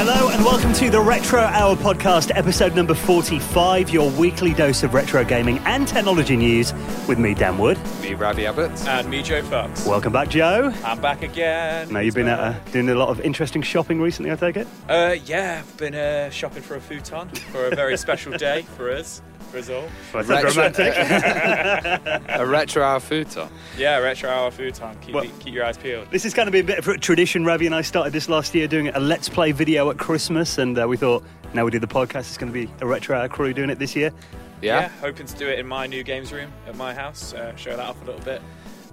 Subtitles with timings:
[0.00, 4.94] Hello and welcome to the Retro Hour podcast, episode number 45, your weekly dose of
[4.94, 6.72] retro gaming and technology news
[7.08, 7.80] with me, Dan Wood.
[8.00, 8.70] Me, Ravi Abbott.
[8.86, 9.84] And me, Joe Fox.
[9.84, 10.72] Welcome back, Joe.
[10.84, 11.92] I'm back again.
[11.92, 14.68] Now, you've been uh, doing a lot of interesting shopping recently, I take it?
[14.88, 18.92] Uh, yeah, I've been uh, shopping for a futon for a very special day for
[18.92, 19.20] us.
[19.50, 19.88] For us all.
[20.12, 20.94] Well, romantic.
[22.28, 23.48] a retro hour futon.
[23.78, 24.98] Yeah, retro hour futon.
[25.00, 26.10] Keep, Well- keep your eyes peeled.
[26.10, 27.44] This is going to be a bit of a tradition.
[27.44, 30.78] Ravi and I started this last year doing a Let's Play video at Christmas, and
[30.78, 31.24] uh, we thought
[31.54, 33.78] now we do the podcast, it's going to be a Retro Hour crew doing it
[33.78, 34.12] this year.
[34.60, 34.88] Yeah.
[35.00, 37.32] hoping to do it in my new games room at my house.
[37.32, 38.42] Uh, show that off a little bit.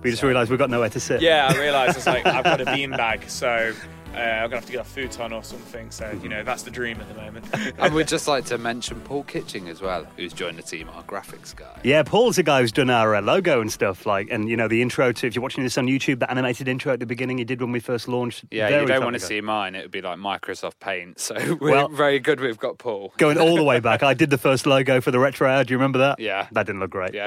[0.03, 1.21] We just realised we've got nowhere to sit.
[1.21, 3.73] Yeah, I realised it's like I've got a beanbag, so
[4.15, 5.91] uh, I'm gonna have to get a futon or something.
[5.91, 7.45] So you know that's the dream at the moment.
[7.79, 11.03] and we'd just like to mention Paul Kitching as well, who's joined the team, our
[11.03, 11.79] graphics guy.
[11.83, 14.67] Yeah, Paul's the guy who's done our uh, logo and stuff, like, and you know
[14.67, 15.27] the intro to.
[15.27, 17.71] If you're watching this on YouTube, the animated intro at the beginning he did when
[17.71, 18.45] we first launched.
[18.51, 19.27] Yeah, very you don't want to ago.
[19.27, 19.75] see mine.
[19.75, 21.19] It would be like Microsoft Paint.
[21.19, 22.39] So we're Well- very good.
[22.39, 23.13] We've got Paul.
[23.17, 25.63] Going all the way back, I did the first logo for the retro hour.
[25.63, 26.19] Do you remember that?
[26.19, 26.47] Yeah.
[26.51, 27.13] that didn't look great.
[27.13, 27.25] Yeah.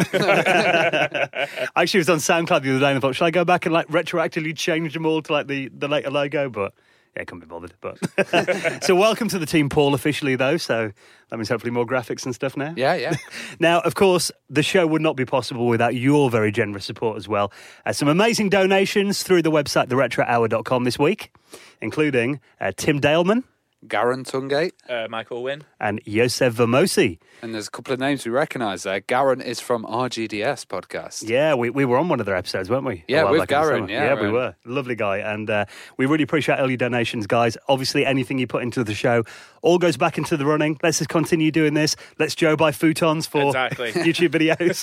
[1.75, 3.67] I actually was on SoundCloud the other day and I thought, should I go back
[3.67, 6.49] and like retroactively change them all to like the the later logo?
[6.49, 6.75] But
[7.15, 7.75] yeah, I couldn't be bothered.
[7.81, 10.57] But so welcome to the team, Paul, officially though.
[10.57, 10.93] So
[11.31, 12.75] that means hopefully more graphics and stuff now.
[12.77, 13.15] yeah, yeah.
[13.61, 17.29] Now, of course, the show would not be possible without your very generous support as
[17.29, 17.53] well.
[17.85, 21.33] Uh, some amazing donations through the website, theretrohour.com this week,
[21.81, 23.45] including uh, Tim Daeleman
[23.87, 24.73] Garron Tungate.
[24.89, 25.63] uh, Michael Winn.
[25.79, 27.19] and Yosef Vamosi.
[27.43, 29.01] And there's a couple of names we recognise there.
[29.01, 31.29] Garron is from RGDS podcast.
[31.29, 33.05] Yeah, we, we were on one of their episodes, weren't we?
[33.07, 33.91] Yeah, with back Garron, summer.
[33.91, 34.57] yeah, Yeah, we were.
[34.65, 35.19] Lovely guy.
[35.19, 37.57] And uh, we really appreciate all your donations, guys.
[37.69, 39.23] Obviously, anything you put into the show
[39.63, 40.79] all goes back into the running.
[40.83, 41.95] Let's just continue doing this.
[42.19, 43.93] Let's Joe buy futons for Exactly.
[43.93, 44.83] YouTube videos.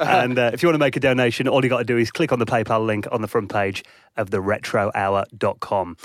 [0.00, 2.10] and uh, if you want to make a donation, all you got to do is
[2.10, 3.84] click on the PayPal link on the front page
[4.16, 5.96] of the retrohour.com.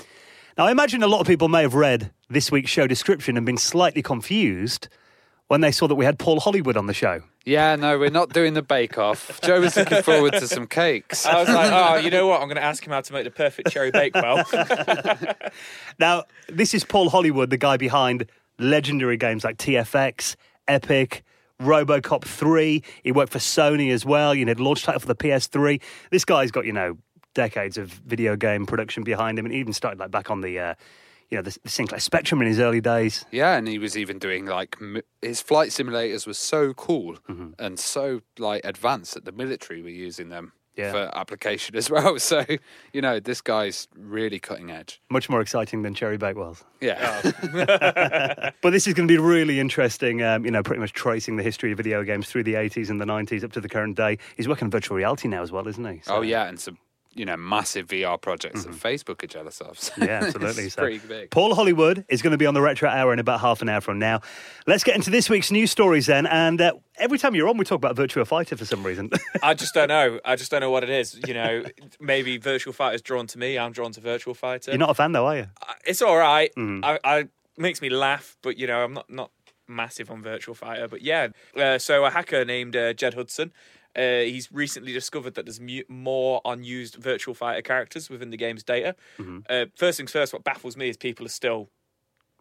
[0.58, 3.46] Now, I imagine a lot of people may have read this week's show description and
[3.46, 4.88] been slightly confused
[5.46, 7.22] when they saw that we had Paul Hollywood on the show.
[7.44, 9.40] Yeah, no, we're not doing the bake off.
[9.40, 11.24] Joe was looking forward to some cakes.
[11.24, 12.42] I was like, oh, you know what?
[12.42, 14.44] I'm going to ask him how to make the perfect cherry bakewell.
[16.00, 18.26] Now, this is Paul Hollywood, the guy behind
[18.58, 20.34] legendary games like TFX,
[20.66, 21.22] Epic,
[21.60, 22.82] Robocop 3.
[23.04, 24.34] He worked for Sony as well.
[24.34, 25.80] You know, launch title for the PS3.
[26.10, 26.98] This guy's got, you know,
[27.38, 30.58] decades of video game production behind him and he even started like back on the
[30.58, 30.74] uh,
[31.30, 33.26] you know, the, the Sinclair Spectrum in his early days.
[33.30, 37.50] Yeah, and he was even doing like m- his flight simulators were so cool Mm-hmm.
[37.58, 40.92] and so like advanced that the military were using them Yeah.
[40.92, 42.18] for application as well.
[42.30, 42.38] So
[42.94, 45.00] you know, this guy's really cutting edge.
[45.10, 46.64] Much more exciting than Cherry Bakewells.
[46.80, 47.20] Yeah,
[48.62, 51.42] But this is going to be really interesting, um, you know, pretty much tracing the
[51.42, 54.18] history of video games through the 80s and the 90s up to the current day.
[54.36, 56.00] He's working on virtual reality now as well, isn't he?
[56.02, 56.78] So- oh yeah, and some
[57.14, 59.78] you know massive VR projects that Facebook are jealous of.
[59.88, 60.04] So Mm-hmm.
[60.04, 60.64] Yeah, absolutely.
[60.64, 61.30] it's So, pretty big.
[61.30, 63.80] Paul Hollywood is going to be on the Retro Hour in about half an hour
[63.80, 64.20] from now.
[64.66, 66.26] Let's get into this week's news stories then.
[66.26, 69.10] And uh, every time you're on, we talk about Virtua Fighter for some reason.
[69.42, 70.20] I just don't know.
[70.24, 71.18] I just don't know what it is.
[71.26, 71.64] You know,
[72.00, 73.58] maybe Virtua Fighter's drawn to me.
[73.58, 74.70] I'm drawn to Virtua Fighter.
[74.70, 75.46] you're not a fan, though, are you?
[75.86, 76.54] It's all right.
[76.56, 76.84] Mm.
[76.84, 79.30] I, I makes me laugh, but you know, I'm not not
[79.66, 80.86] massive on Virtua Fighter.
[80.88, 83.52] But yeah, uh, so a hacker named uh, Jed Hudson.
[83.98, 88.62] Uh, he's recently discovered that there's mu- more unused Virtua Fighter characters within the game's
[88.62, 88.94] data.
[89.18, 89.38] Mm-hmm.
[89.50, 91.68] Uh, first things first, what baffles me is people are still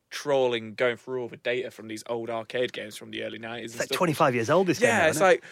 [0.09, 3.63] trawling, going through all the data from these old arcade games from the early 90s.
[3.65, 3.97] It's like stuff.
[3.97, 4.89] 25 years old, this game.
[4.89, 5.23] Yeah, now, it's it?
[5.23, 5.43] like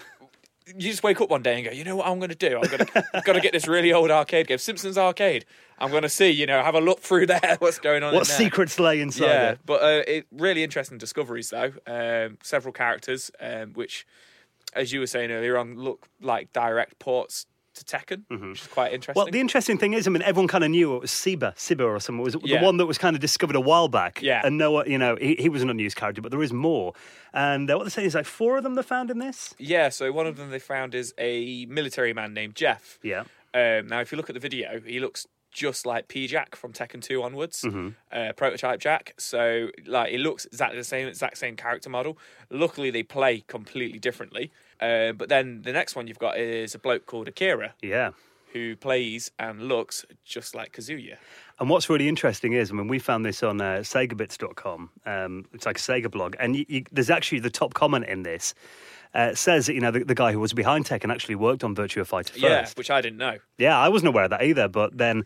[0.68, 2.58] you just wake up one day and go, you know what I'm going to do?
[2.58, 5.46] I'm going to got to get this really old arcade game, Simpsons Arcade.
[5.78, 8.14] I'm going to see, you know, have a look through there, what's going on.
[8.14, 8.38] What in there.
[8.38, 9.60] secrets lay inside Yeah, it?
[9.66, 11.74] but uh, it really interesting discoveries though.
[11.86, 14.08] Um, several characters, um, which,
[14.76, 18.94] as you were saying earlier on, look like direct ports to Tekken, which is quite
[18.94, 19.20] interesting.
[19.22, 21.82] Well, the interesting thing is, I mean, everyone kind of knew it was Siba, Siba
[21.86, 22.24] or something.
[22.24, 22.60] Was Yeah.
[22.60, 24.22] the one that was kind of discovered a while back.
[24.22, 24.42] Yeah.
[24.46, 26.94] And no you know, he, he was an unused character, but there is more.
[27.34, 29.54] And uh, what they're saying is like four of them they found in this.
[29.58, 32.98] yeah, so one of them they found is a military man named Jeff.
[33.04, 33.26] Yeah.
[33.54, 36.74] Um, now, if you look at the video, he looks just like P Jack from
[36.74, 37.64] Tekken 2 onwards,
[38.12, 39.14] uh, prototype Jack.
[39.18, 42.18] So, like, it looks exactly the same, exact same character model.
[42.50, 44.52] Luckily, they play completely differently.
[44.82, 48.12] Uh, but then the next one you've got is a bloke called Akira, Yeah.
[48.52, 51.16] who plays and looks just like Kazuya.
[51.58, 54.90] And what's really interesting is, I mean, we found this on uh, SegaBits.com.
[55.06, 58.24] Um, it's like a Sega blog, and you, you, there's actually the top comment in
[58.24, 58.54] this
[59.14, 61.74] uh, says that you know the, the guy who was behind Tekken actually worked on
[61.74, 62.44] Virtua Fighter first.
[62.44, 63.38] Yeah, which I didn't know.
[63.58, 64.68] Yeah, I wasn't aware of that either.
[64.68, 65.24] But then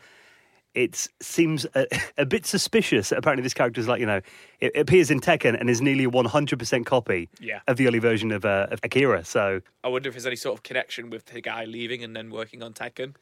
[0.76, 1.86] it seems a,
[2.18, 3.12] a bit suspicious.
[3.12, 4.18] Apparently, this character is like you know
[4.60, 7.60] it, it appears in Tekken and is nearly a 100% copy Yeah.
[7.68, 9.24] of the early version of, uh, of Akira.
[9.26, 12.30] So I wonder if there's any sort of connection with the guy leaving and then
[12.30, 13.16] working on Tekken.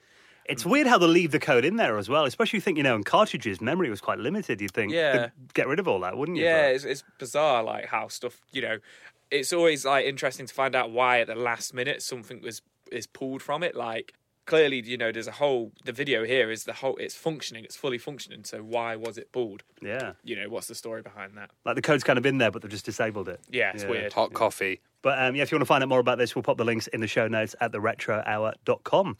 [0.45, 2.83] It's weird how they leave the code in there as well, especially you think, you
[2.83, 4.61] know, in cartridges, memory was quite limited.
[4.61, 5.29] You'd think, Yeah.
[5.53, 6.45] get rid of all that, wouldn't you?
[6.45, 8.39] Yeah, But- it's, it's bizarre, like how stuff.
[8.53, 8.77] You know,
[9.29, 12.61] it's always like interesting to find out why at the last minute something was
[12.93, 13.75] is pulled from it.
[13.75, 14.13] Like
[14.47, 15.71] clearly, you know, there's a whole.
[15.85, 16.95] The video here is the whole.
[16.97, 17.63] It's functioning.
[17.63, 18.43] It's fully functioning.
[18.45, 19.61] So why was it pulled?
[19.81, 20.13] yeah.
[20.23, 21.51] You know, what's the story behind that?
[21.65, 23.39] Like the code's kind of in there, but they've just disabled it.
[23.51, 23.89] Yeah, it's Yeah.
[23.91, 24.13] weird.
[24.13, 24.81] Hot coffee.
[25.03, 26.65] But um, yeah, if you want to find out more about this, we'll pop the
[26.65, 29.17] links in the show notes at theretrohour.com.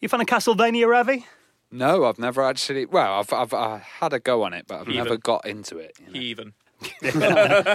[0.00, 1.26] You fan of Castlevania, Ravi?
[1.70, 2.86] No, I've never actually.
[2.86, 5.04] Well, I've I've I had a go on it, but I've Even.
[5.04, 5.96] never got into it.
[6.00, 6.20] you know.
[6.20, 6.52] Heathen.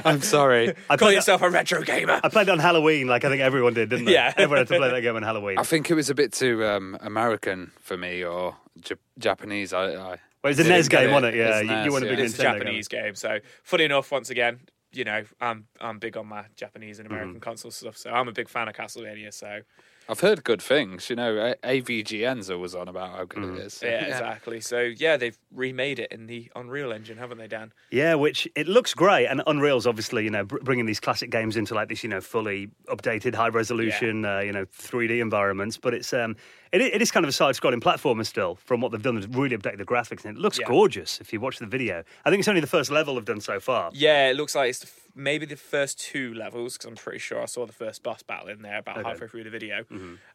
[0.06, 0.70] I'm sorry.
[0.90, 2.20] I Call played, yourself a retro gamer.
[2.24, 4.14] I played it on Halloween, like I think everyone did, didn't they?
[4.14, 4.34] Yeah.
[4.38, 5.58] Everyone had to play that game on Halloween.
[5.58, 9.74] I think it was a bit too um, American for me or J- Japanese.
[9.74, 11.14] I, I Well, it's a NES game, it.
[11.14, 11.38] wasn't it?
[11.38, 12.16] Yeah, It's you, NES, you weren't a yeah.
[12.16, 13.16] big It's a Nintendo Japanese game.
[13.16, 14.60] So, funny enough, once again,
[14.94, 17.40] you know, I'm I'm big on my Japanese and American Mm-hmm.
[17.40, 17.98] console stuff.
[17.98, 19.34] So I'm a big fan of Castlevania.
[19.34, 19.62] So
[20.10, 21.10] I've heard good things.
[21.10, 23.58] You know, A- AVG Enzo was on about how good Mm.
[23.58, 23.82] it is.
[23.84, 24.60] yeah, exactly.
[24.60, 27.72] So yeah, they've remade it in the Unreal Engine, haven't they, Dan?
[27.92, 31.74] Yeah, which it looks great, and Unreal's obviously you know bringing these classic games into
[31.76, 35.78] like this you know fully updated, high resolution, uh, you know 3D environments.
[35.78, 36.36] But it's um
[36.72, 38.56] it, it is kind of a side-scrolling platformer still.
[38.56, 40.68] From what they've done, they've really updated the graphics, and it looks Yeah.
[40.68, 41.20] gorgeous.
[41.22, 43.60] If you watch the video, I think it's only the first level they've done so
[43.60, 43.92] far.
[43.94, 47.20] Yeah, it looks like it's the f- maybe the first two levels because I'm pretty
[47.20, 49.10] sure I saw the first boss battle in there about Okay.
[49.10, 49.84] halfway through the video.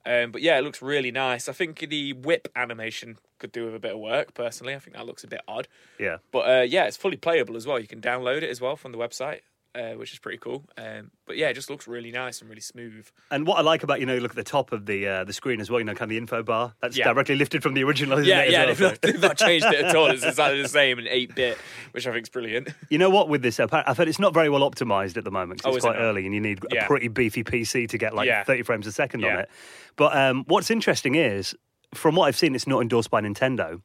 [0.05, 1.49] Um, but yeah, it looks really nice.
[1.49, 4.35] I think the whip animation could do with a bit of work.
[4.35, 5.67] Personally, I think that looks a bit odd.
[5.99, 6.19] Yeah.
[6.31, 7.79] But uh, yeah, it's fully playable as well.
[7.79, 9.41] You can download it as well from the website,
[9.77, 10.65] uh, which is pretty cool.
[10.79, 13.07] Um, but yeah, it just looks really nice and really smooth.
[13.31, 15.33] And what I like about you know, look at the top of the uh, the
[15.33, 15.79] screen as well.
[15.81, 16.75] You know, kind of the info bar.
[16.81, 17.13] That's Yeah.
[17.13, 18.23] directly lifted from the original.
[18.25, 18.67] Yeah, yeah, well?
[18.69, 20.07] they've, So- not, they've not changed it at all.
[20.07, 21.59] It's exactly the same in 8 bit,
[21.93, 22.69] which I think is brilliant.
[22.89, 23.29] You know what?
[23.29, 25.63] With this, I've heard it's not very well optimized at the moment.
[25.65, 28.15] Oh, it's is it quite early, and you need a pretty beefy PC to get
[28.15, 28.45] like Yeah.
[28.45, 29.51] 30 frames a second on it.
[29.97, 31.55] But um, what's interesting is,
[31.95, 33.81] from what I've seen, it's not endorsed by Nintendo,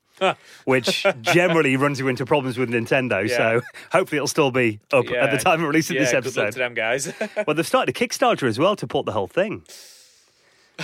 [0.66, 3.28] which generally runs you into problems with Nintendo.
[3.28, 3.38] Yeah.
[3.38, 3.62] So
[3.92, 6.52] hopefully it'll still be up at the time of releasing yeah, this good luck episode.
[6.52, 7.14] to them guys.
[7.48, 9.64] Well, they've started a Kickstarter as well to port the whole thing.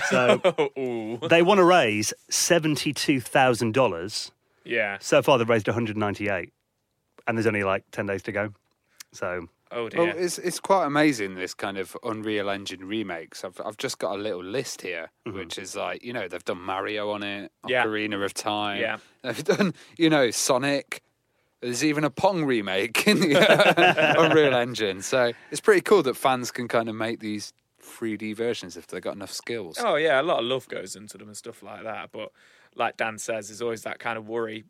[0.09, 0.37] So
[1.29, 4.31] they want to raise seventy-two thousand dollars.
[4.63, 4.97] Yeah.
[4.99, 6.51] So far, they've raised one hundred ninety-eight,
[7.27, 8.53] and there's only like ten days to go.
[9.11, 10.05] So Oh dear.
[10.07, 13.43] Well, it's it's quite amazing this kind of Unreal Engine remakes.
[13.43, 16.61] I've I've just got a little list here, which is like you know they've done
[16.61, 17.85] Mario on it, Yeah.
[17.85, 18.79] Ocarina of Time.
[18.79, 18.97] Yeah.
[19.23, 21.01] they've done you know Sonic.
[21.61, 26.15] There's even a Pong remake in the uh, Unreal Engine, so it's pretty cool that
[26.15, 27.51] fans can kind of make these
[27.83, 29.77] 3D versions if they've got enough skills.
[29.83, 32.11] Oh yeah, a lot of love goes into them and stuff like that.
[32.11, 32.31] But
[32.75, 34.65] like Dan says, there's always that kind of worry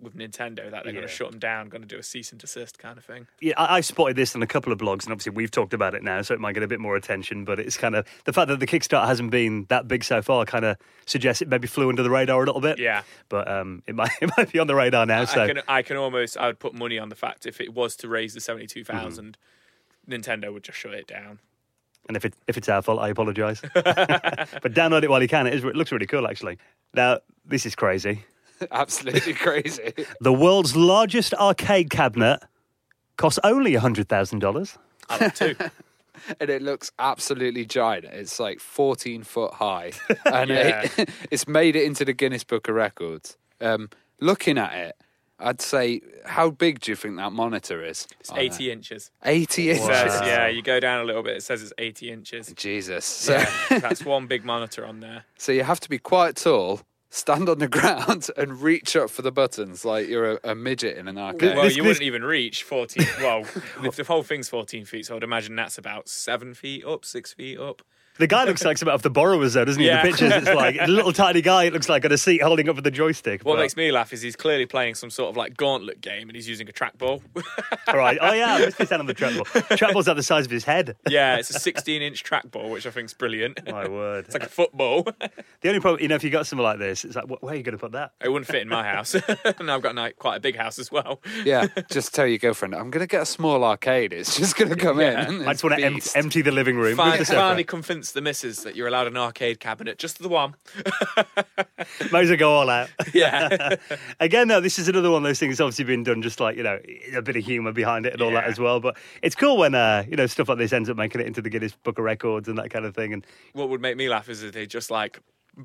[0.00, 2.40] with Nintendo that they're going to shut them down, going to do a cease and
[2.40, 3.26] desist kind of thing.
[3.40, 5.94] yeah, I, I spotted this on a couple of blogs, and obviously we've talked about
[5.94, 7.44] it now, so it might get a bit more attention.
[7.44, 10.44] But it's kind of the fact that the Kickstarter hasn't been that big so far,
[10.44, 10.76] kind of
[11.06, 12.78] suggests it maybe flew under the radar a little bit.
[12.78, 13.02] Yeah.
[13.28, 15.24] but um, it might it might be on the radar now.
[15.24, 17.72] So I can I can almost I would put money on the fact if it
[17.72, 19.38] was to raise the seventy two thousand,
[20.08, 21.38] Nintendo would just shut it down.
[22.08, 23.60] And if it if it's our fault, I apologise.
[23.74, 25.46] but download it while you can.
[25.46, 26.58] It, is, it looks really cool, actually.
[26.94, 28.24] Now, this is crazy.
[28.70, 29.92] Absolutely crazy.
[30.20, 32.40] The world's largest arcade cabinet
[33.16, 34.76] costs only hundred thousand dollars.
[35.08, 35.54] I love too.
[36.40, 38.06] and it looks absolutely giant.
[38.06, 39.92] It's like 14 foot high,
[40.24, 40.88] and Yeah.
[40.96, 43.36] it, it's made it into the Guinness Book of Records.
[43.60, 44.96] Um, looking at it,
[45.38, 48.08] I'd say, how big do you think that monitor is?
[48.20, 48.42] It's on it?
[48.44, 49.10] eighty inches.
[49.24, 49.86] 80 It inches.
[49.86, 51.36] says, yeah, you go down a little bit.
[51.36, 52.52] It says it's eighty inches.
[52.56, 53.04] Jesus.
[53.04, 55.24] So, Yeah, that's one big monitor on there.
[55.36, 59.22] so you have to be quite tall, stand on the ground, and reach up for
[59.22, 61.54] the buttons like you're a, a midget in an arcade.
[61.56, 63.06] Well, This- you this- wouldn't even reach 14.
[63.20, 63.42] Well,
[63.82, 67.32] the, the whole thing's 14 feet, so I'd imagine that's about seven feet up, six
[67.32, 67.82] feet up.
[68.18, 69.86] The guy looks like something off the borrowers, though, doesn't he?
[69.88, 70.00] Yeah.
[70.00, 71.64] In the pictures, it's like a little tiny guy.
[71.64, 73.42] It looks like on a seat holding up with the joystick.
[73.42, 76.28] What but- makes me laugh is he's clearly playing some sort of like gauntlet game
[76.28, 77.20] and he's using a trackball.
[77.88, 78.18] All right.
[78.20, 79.44] Oh yeah, let's put that on the trackball.
[79.76, 80.96] Trackball's at the size of his head.
[81.08, 83.60] yeah, it's a 16 inch trackball, which I think's brilliant.
[83.70, 84.24] My word.
[84.26, 85.02] It's like a football.
[85.02, 87.56] The only problem, you know, if you got something like this, it's like, where are
[87.56, 88.12] you going to put that?
[88.22, 89.14] It wouldn't fit in my house.
[89.14, 91.20] and I've got like, quite a big house as well.
[91.44, 94.12] yeah, just tell your girlfriend, I'm going to get a small arcade.
[94.12, 95.28] It's just going to come Yeah.
[95.28, 95.46] in.
[95.46, 96.86] I just want to em- empty the living room.
[96.86, 97.40] move Finally, the sofa.
[97.40, 97.64] finally
[98.06, 100.54] convince the missus that you're allowed an arcade cabinet, just the one.
[102.12, 102.88] Might as well go all out.
[103.12, 103.76] Yeah.
[104.20, 106.56] Again, though, this is another one of those things that's obviously been done just like,
[106.56, 106.78] you know,
[107.14, 108.80] a bit of humour behind it and all that as well.
[108.80, 111.42] But it's cool when, uh, you know, stuff like this ends up making it into
[111.42, 113.12] the Guinness Book of Records and that kind of thing.
[113.12, 115.20] And what would make me laugh is if they just like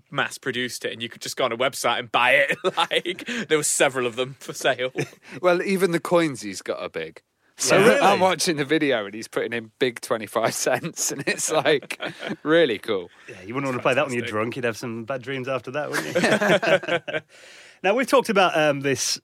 [0.09, 2.57] mass produced it and you could just go on a website and buy it.
[2.77, 4.91] like there were several of them for sale.
[5.41, 7.21] Well, even the coins he's got are big.
[7.61, 7.99] So really?
[7.99, 12.01] I'm watching the video and he's putting in big 25 cents and it's like
[12.43, 13.09] really cool.
[13.29, 14.55] Yeah, you wouldn't want to play that when you're drunk.
[14.55, 17.19] You'd have some bad dreams after that, wouldn't you?
[17.83, 19.21] now, we've talked about um, this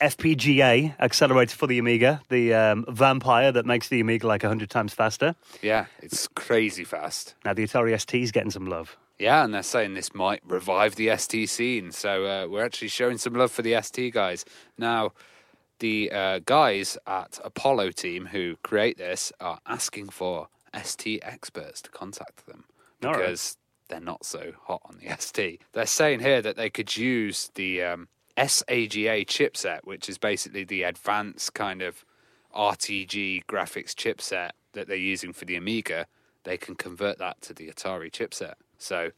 [0.00, 4.94] FPGA accelerator for the Amiga, the um, vampire that makes the Amiga like 100 times
[4.94, 5.34] faster.
[5.60, 7.34] Yeah, it's crazy fast.
[7.44, 8.96] Now, the Atari ST is getting some love.
[9.18, 11.90] Yeah, and they're saying this might revive the ST scene.
[11.90, 14.44] So uh, we're actually showing some love for the ST guys.
[14.78, 15.12] Now,
[15.80, 20.48] the uh, guys at Apollo team who create this are asking for
[20.82, 22.64] ST experts to contact them
[23.02, 23.18] All right.
[23.18, 23.56] because
[23.88, 25.60] they're not so hot on the ST.
[25.72, 28.08] They're saying here that they could use the um,
[28.38, 32.04] SAGA chipset, which is basically the advanced kind of
[32.54, 36.06] RTG graphics chipset that they're using for the Amiga.
[36.44, 38.54] They can convert that to the Atari chipset.
[38.78, 39.10] So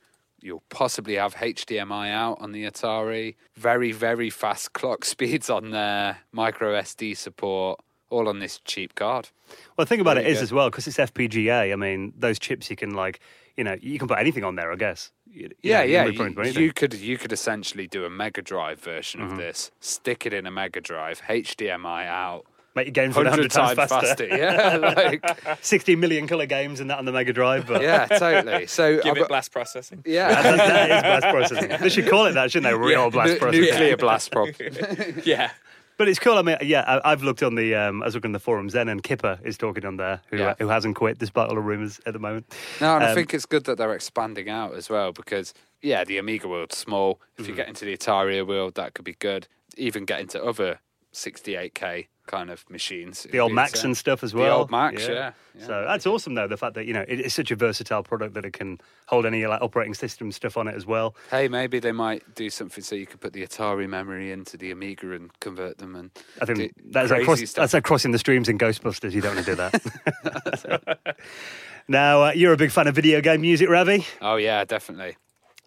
[0.42, 6.18] you'll possibly have HDMI out on the Atari, very, very fast clock speeds on there,
[6.32, 7.80] micro SD support,
[8.10, 9.28] all on this cheap card.
[9.76, 10.42] Well, the thing about it Very is good.
[10.44, 13.20] as well, because it's FPGA, I mean, those chips you can, like,
[13.56, 15.12] you know, you can put anything on there, I guess.
[15.30, 16.04] You- you Yeah, know, you yeah.
[16.04, 19.20] can put it into You, you could you could essentially do a Mega Drive version
[19.20, 19.32] Mm-hmm.
[19.32, 23.50] of this, stick it in a Mega Drive, HDMI out, Make your games run 100
[23.50, 24.26] times faster.
[24.26, 27.66] Yeah, like 60 million colour games and that on the Mega Drive.
[27.66, 28.66] But yeah, totally.
[28.66, 30.02] So Give I've it got- blast processing.
[30.06, 31.80] yeah, that, that is blast processing.
[31.80, 32.78] They should call it that, shouldn't they?
[32.78, 33.60] Real Yeah, blast Nu- processing.
[33.64, 34.54] nuclear blast problem.
[35.24, 35.50] Yeah.
[35.98, 36.38] But it's cool.
[36.38, 38.72] I mean, yeah, I, I've looked on the, um, I was looking on the forums
[38.72, 40.54] then, and Kipper is talking on there, who, Yeah.
[40.58, 42.46] who hasn't quit despite all the rumours at the moment.
[42.80, 45.52] No, and I Um, think it's good that they're expanding out as well because,
[45.82, 47.20] yeah, the Amiga world's small.
[47.36, 47.50] If Mm-hmm.
[47.50, 49.46] you get into the Atari world, that could be good.
[49.76, 50.80] Even get into other
[51.12, 53.26] 68k kind of machines.
[53.30, 54.44] The old Macs and stuff as well.
[54.44, 55.66] The old Macs, yeah, yeah.
[55.66, 58.34] So that's awesome, though, the fact that, you know, it, it's such a versatile product
[58.34, 61.14] that it can hold any like, operating system stuff on it as well.
[61.30, 64.70] Hey, maybe they might do something so you could put the Atari memory into the
[64.70, 65.96] Amiga and convert them.
[65.96, 69.12] And I think that's like, cross, that's like crossing the streams in Ghostbusters.
[69.12, 71.16] You don't want to do that.
[71.88, 74.06] now, uh, you're a big fan of video game music, Ravi.
[74.20, 75.16] Oh yeah, definitely.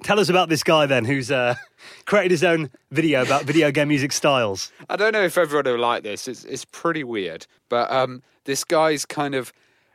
[0.03, 1.55] Tell us about this guy then, who's uh,
[2.05, 4.71] created his own video about video game music styles.
[4.89, 6.27] I don't know if everyone will like this.
[6.27, 9.51] It's it's pretty weird, but um, this guy's kind of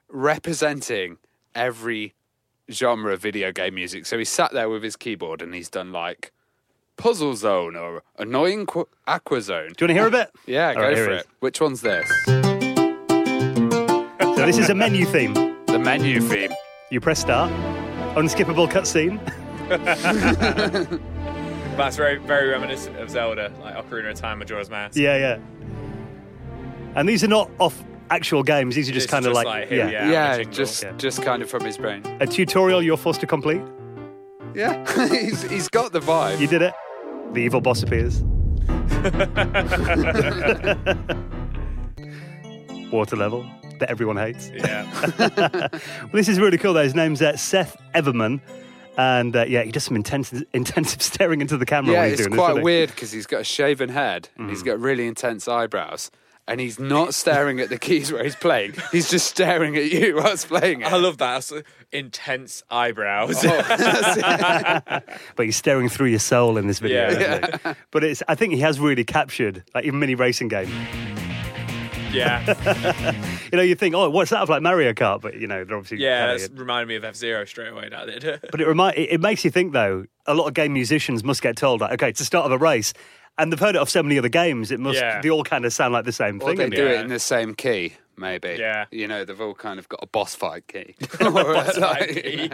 [0.08, 1.18] representing
[1.54, 2.14] every
[2.70, 4.06] genre of video game music.
[4.06, 6.32] So he sat there with his keyboard and he's done like
[6.96, 9.72] Puzzle Zone or Annoying Qu- Aqua Zone.
[9.76, 10.30] Do you want to hear a bit?
[10.46, 11.26] Yeah, All go right, for it it.
[11.40, 12.08] Which one's this?
[14.36, 15.34] So this is a menu theme.
[15.66, 16.52] The menu theme.
[16.90, 17.50] You press start,
[18.16, 19.20] unskippable cutscene.
[21.76, 24.96] That's very, very reminiscent of Zelda, like Ocarina of Time, Majora's Mask.
[24.96, 25.38] Yeah, yeah.
[26.96, 28.74] And these are not off actual games.
[28.74, 29.88] These are just It's kind of like, like, here yeah.
[29.88, 30.10] we are.
[30.12, 30.52] Yeah, jingle.
[30.52, 30.92] just Yeah.
[30.96, 32.02] just kind of from his brain.
[32.20, 33.62] a tutorial you're forced to complete.
[34.54, 36.40] Yeah, he's he's got the vibe.
[36.40, 36.74] You did it.
[37.32, 38.22] The evil boss appears.
[42.92, 43.46] Water level
[43.78, 44.50] that everyone hates.
[44.52, 44.84] Yeah.
[45.70, 46.72] Well, this is really cool.
[46.74, 48.40] Though his name's uh, Seth Everman,
[49.00, 51.92] and uh, yeah, he does some intense, intensive staring into the camera.
[51.94, 54.50] Yeah, when he's it's doing quite this, weird because he's got a shaven head and
[54.50, 56.10] he's got really intense eyebrows.
[56.48, 58.74] And he's not staring at the keys where he's playing.
[58.90, 60.92] He's just staring at you whilst playing it.
[60.92, 61.34] I love that.
[61.34, 63.44] That's, uh, intense eyebrows.
[63.44, 64.80] Oh.
[65.36, 67.08] But he's staring through your soul in this video.
[67.10, 67.46] Yeah.
[67.46, 67.72] isn't he?
[67.92, 70.68] But it's, I think he has really captured, like even mini racing game.
[72.14, 73.14] yeah.
[73.52, 75.20] You know, you think, oh, what's that of like Mario Kart?
[75.20, 77.88] But you know, they're obviously Yeah, kinda- reminded me of F Zero straight away.
[77.90, 78.40] That did.
[78.50, 80.04] But it remind it, it makes you think though.
[80.26, 82.58] A lot of game musicians must get told like, okay, it's the start of a
[82.58, 82.92] race,
[83.38, 84.70] and they've heard it of so many other games.
[84.70, 85.20] It must Yeah.
[85.20, 86.70] they all kind of sound like the same Or thing.
[86.70, 88.56] they do it in the same key, maybe.
[88.58, 88.84] Yeah.
[88.92, 90.94] You know, they've all kind of got a boss fight key.
[91.18, 92.50] Boss Like, fight key.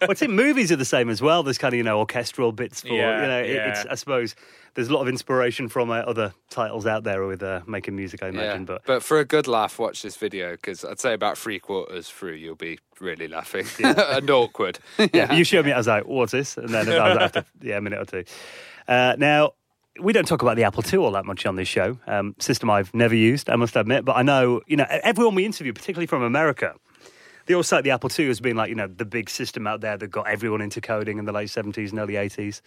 [0.00, 1.42] Well, it's in movies are the same as well.
[1.42, 3.40] There's kind of you know orchestral bits for Yeah, you know.
[3.42, 3.70] It, yeah.
[3.70, 4.34] it's I suppose
[4.74, 8.22] there's a lot of inspiration from uh, other titles out there with uh, making music.
[8.22, 8.32] I Yeah.
[8.32, 11.58] imagine, but but for a good laugh, watch this video because I'd say about three
[11.58, 14.78] quarters through, you'll be really laughing and awkward.
[15.12, 15.72] yeah, you showed me.
[15.72, 18.24] I was like, "What's this?" And then I was after yeah a minute or two.
[18.88, 19.52] Uh, now
[20.00, 21.98] we don't talk about the Apple II all that much on this show.
[22.06, 25.44] Um, system I've never used, I must admit, but I know you know everyone we
[25.44, 26.74] interview, particularly from America.
[27.46, 29.80] They all cite the Apple II as being like you know the big system out
[29.80, 32.60] there that got everyone into coding in the late seventies and early eighties.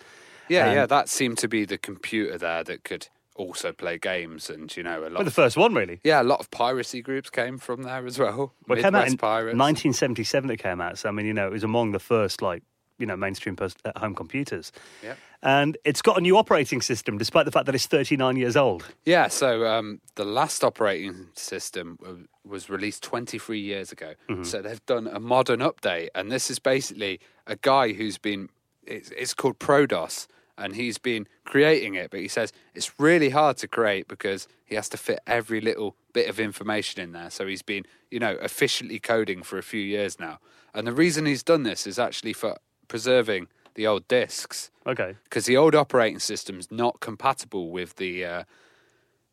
[0.48, 4.50] Yeah, Um, yeah, that seemed to be the computer there that could also play games,
[4.50, 5.17] and you know, a lot.
[5.17, 6.00] But the first one really.
[6.03, 8.53] yeah, a lot of piracy groups came from there as well.
[8.67, 9.57] Well, it came out in Pirates.
[9.57, 10.50] 1977.
[10.50, 12.63] It came out, so I mean, you know, it was among the first like
[12.99, 14.71] you know mainstream post at home computers,
[15.03, 15.15] Yeah.
[15.41, 18.85] and it's got a new operating system, despite the fact that it's 39 years old.
[19.05, 24.13] Yeah, so um, the last operating system w- was released 23 years ago.
[24.29, 24.43] Mm-hmm.
[24.43, 28.49] So they've done a modern update, and this is basically a guy who's been.
[28.85, 30.25] It's, it's called ProDOS,
[30.57, 32.09] and he's been creating it.
[32.11, 35.95] But he says it's really hard to create because he has to fit every little
[36.11, 37.29] bit of information in there.
[37.29, 40.39] So he's been, you know, efficiently coding for a few years now.
[40.73, 42.55] And the reason he's done this is actually for
[42.89, 45.15] preserving the old discs Okay.
[45.24, 48.43] because the old operating system's not compatible with the uh,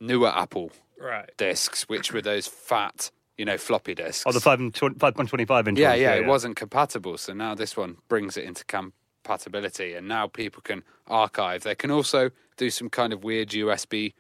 [0.01, 1.31] newer Apple Right.
[1.37, 4.25] discs, which were those fat, you know, floppy disks.
[4.27, 7.19] Oh, the 5.25 inch yeah, ones, yeah, it wasn't compatible.
[7.19, 11.65] So now this one brings it into compatibility, and now people can archive.
[11.65, 14.15] They can also do some kind of weird USB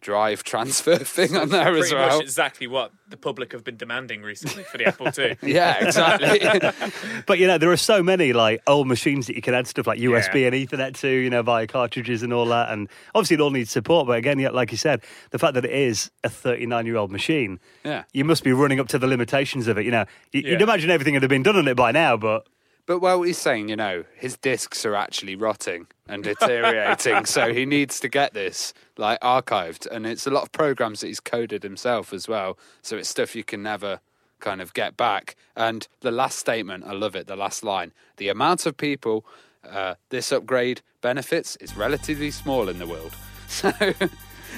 [0.00, 2.16] drive transfer thing on there as Pretty well.
[2.18, 5.36] much exactly what the public have been demanding recently for the Apple II.
[5.42, 7.22] Yeah, exactly.
[7.26, 9.86] But you know, there are so many like old machines that you can add stuff
[9.86, 10.46] like USB Yeah.
[10.48, 12.70] and Ethernet to, you know, via cartridges and all that.
[12.70, 14.06] And obviously, it all needs support.
[14.06, 17.10] But again, yeah, like you said, the fact that it is a 39 year old
[17.10, 18.04] machine, Yeah.
[18.12, 19.84] you must be running up to the limitations of it.
[19.84, 20.64] You know, you, you'd Yeah.
[20.64, 22.46] imagine everything would have been done on it by now, but
[22.88, 27.66] But well, he's saying, you know, his discs are actually rotting and deteriorating, so he
[27.66, 31.62] needs to get this like archived, and it's a lot of programs that he's coded
[31.62, 32.56] himself as well.
[32.80, 34.00] So it's stuff you can never
[34.40, 35.36] kind of get back.
[35.54, 37.26] And the last statement, I love it.
[37.26, 39.26] The last line: the amount of people
[39.68, 43.14] uh, this upgrade benefits is relatively small in the world.
[43.48, 43.72] So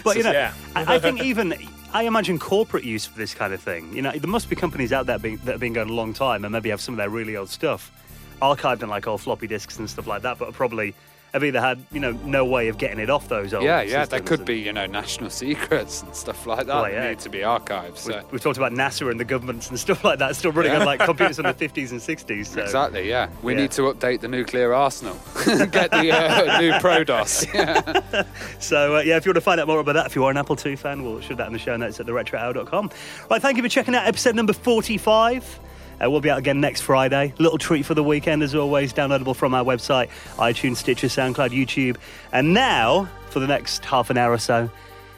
[0.02, 0.52] But you know, Yeah.
[0.74, 1.54] I, I think even
[1.92, 3.94] I imagine corporate use for this kind of thing.
[3.94, 6.12] You know, there must be companies out there being, that have been going a long
[6.12, 7.92] time and maybe have some of their really old stuff
[8.40, 10.94] archived on like old floppy disks and stuff like that, but probably
[11.32, 13.62] have either had you know no way of getting it off those old.
[13.62, 16.90] yeah, yeah, there systems could be you know national secrets and stuff like that Well,
[16.90, 17.10] yeah.
[17.10, 17.98] need to be archived.
[17.98, 18.16] So.
[18.16, 20.84] We've, we've talked about NASA and the governments and stuff like that, still running on
[20.84, 22.46] like computers from the 50s and 60s.
[22.46, 22.62] So.
[22.62, 23.28] Exactly, yeah.
[23.44, 23.60] We Yeah.
[23.60, 25.14] need to update the nuclear arsenal.
[25.46, 27.54] Get the uh, new ProDOS.
[27.54, 28.24] Yeah.
[28.58, 30.32] So, uh, yeah, if you want to find out more about that, if you are
[30.32, 32.90] an Apple II fan, we'll show that in the show notes at theretrohour.com.
[33.30, 35.60] Right, thank you for checking out episode number 45.
[36.02, 37.34] Uh, we'll be out again next Friday.
[37.38, 41.96] Little treat for the weekend, as always, downloadable from our website, iTunes, Stitcher, SoundCloud, YouTube.
[42.32, 44.70] And now, for the next half an hour or so,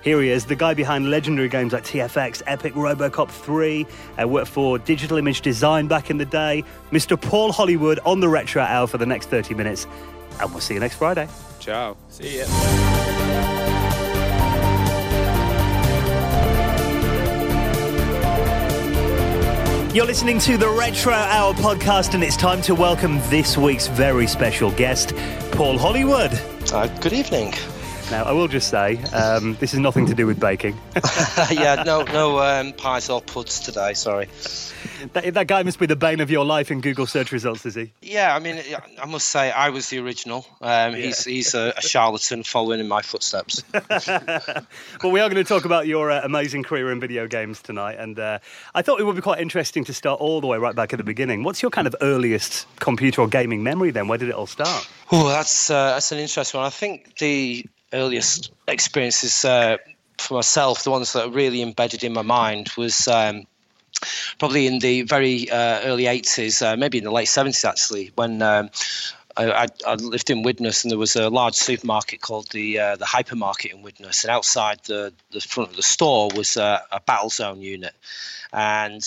[0.02, 3.86] here he is, the guy behind legendary games like TFX, Epic, Robocop 3,
[4.20, 7.20] uh, worked for Digital Image Design back in the day, Mr.
[7.20, 9.86] Paul Hollywood on the Retro Hour for the next 30 minutes.
[10.40, 11.28] And we'll see you next Friday.
[11.60, 11.96] Ciao.
[12.08, 13.01] See ya.
[19.92, 24.26] You're listening to the Retro Hour podcast, and it's time to welcome this week's very
[24.26, 25.14] special guest,
[25.50, 26.32] Paul Hollywood.
[26.72, 27.52] Uh, good evening.
[28.10, 30.80] Now, I will just say, um, this is nothing to do with baking.
[31.50, 33.92] yeah, no, no um, pies or puds today.
[33.92, 34.28] Sorry.
[35.12, 37.74] That, that guy must be the bane of your life in Google search results, is
[37.74, 37.92] he?
[38.02, 38.60] Yeah, I mean,
[39.00, 40.46] I must say I was the original.
[40.60, 43.62] Um, He's he's a, a charlatan following in my footsteps.
[45.02, 47.96] Well, we are going to talk about your uh, amazing career in video games tonight,
[47.98, 48.38] and uh,
[48.74, 50.96] I thought it would be quite interesting to start all the way right back at
[50.96, 51.42] the beginning.
[51.42, 54.06] What's your kind of earliest computer or gaming memory then?
[54.06, 54.88] Where did it all start?
[55.10, 56.66] Oh, that's uh, that's an interesting one.
[56.66, 59.78] I think the earliest experiences uh,
[60.18, 63.08] for myself, the ones that are really embedded in my mind, was.
[63.08, 63.46] Um,
[64.38, 68.42] Probably in the very uh, early 80s, uh, maybe in the late 70s actually, when
[68.42, 68.70] um,
[69.36, 73.04] I, I, lived in Widnes and there was a large supermarket called the uh, the
[73.04, 77.30] hypermarket in Widnes, and outside the, the front of the store was uh, a battle
[77.30, 77.94] zone unit,
[78.52, 79.02] and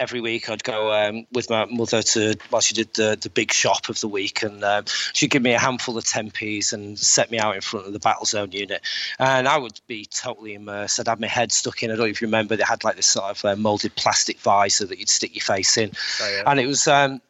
[0.00, 3.52] every week I'd go um, with my mother to well she did the, the big
[3.52, 7.30] shop of the week and um, she'd give me a handful of 10p's and set
[7.30, 8.80] me out in front of the battle zone unit.
[9.18, 10.98] And I would be totally immersed.
[10.98, 11.90] I'd have my head stuck in.
[11.90, 12.56] I don't even remember.
[12.56, 15.76] They had like this sort of uh, molded plastic visor that you'd stick your face
[15.76, 15.92] in.
[16.20, 16.50] Oh, yeah.
[16.50, 17.20] and it was um,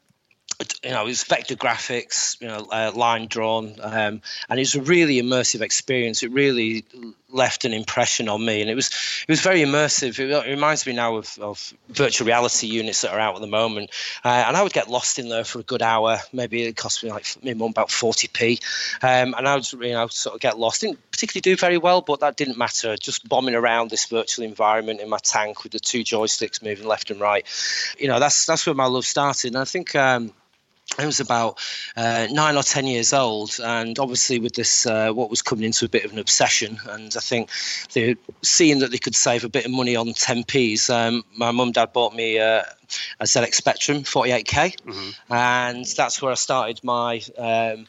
[0.85, 4.75] you know, it was vector graphics, you know, uh, line drawn, um, and it was
[4.75, 6.23] a really immersive experience.
[6.23, 6.85] It really
[7.33, 8.89] left an impression on me, and it was
[9.27, 10.19] it was very immersive.
[10.19, 13.47] It, it reminds me now of, of virtual reality units that are out at the
[13.47, 13.91] moment,
[14.25, 16.19] uh, and I would get lost in there for a good hour.
[16.33, 18.61] Maybe it cost me like minimum about forty p,
[19.03, 20.81] um, and I would you know sort of get lost.
[20.81, 22.97] Didn't particularly do very well, but that didn't matter.
[22.97, 27.11] Just bombing around this virtual environment in my tank with the two joysticks moving left
[27.11, 27.47] and right.
[27.99, 29.95] You know, that's that's where my love started, and I think.
[29.95, 30.33] Um,
[30.99, 31.59] I was about
[31.97, 35.85] uh, nine or ten years old, and obviously with this, uh, what was coming into
[35.85, 37.49] a bit of an obsession, and I think
[37.95, 40.91] they seeing that they could save a bit of money on 10p's.
[40.91, 42.65] Um, my mum and dad bought me uh,
[43.21, 44.77] a ZX Spectrum 48k,
[45.31, 47.23] and that's where I started my.
[47.39, 47.87] Um,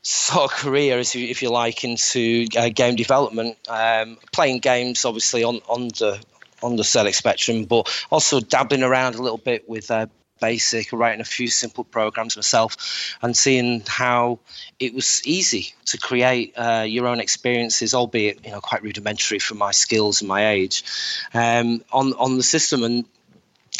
[0.00, 5.04] sort of career, if you, if you like, into uh, game development, um, playing games
[5.04, 6.18] obviously on, on the
[6.62, 10.06] on the ZX Spectrum, but also dabbling around a little bit with uh,
[10.40, 14.38] basic, writing a few simple programs myself, and seeing how
[14.78, 19.54] it was easy to create uh, your own experiences, albeit you know quite rudimentary for
[19.54, 20.84] my skills and my age,
[21.34, 23.04] um, on on the system and.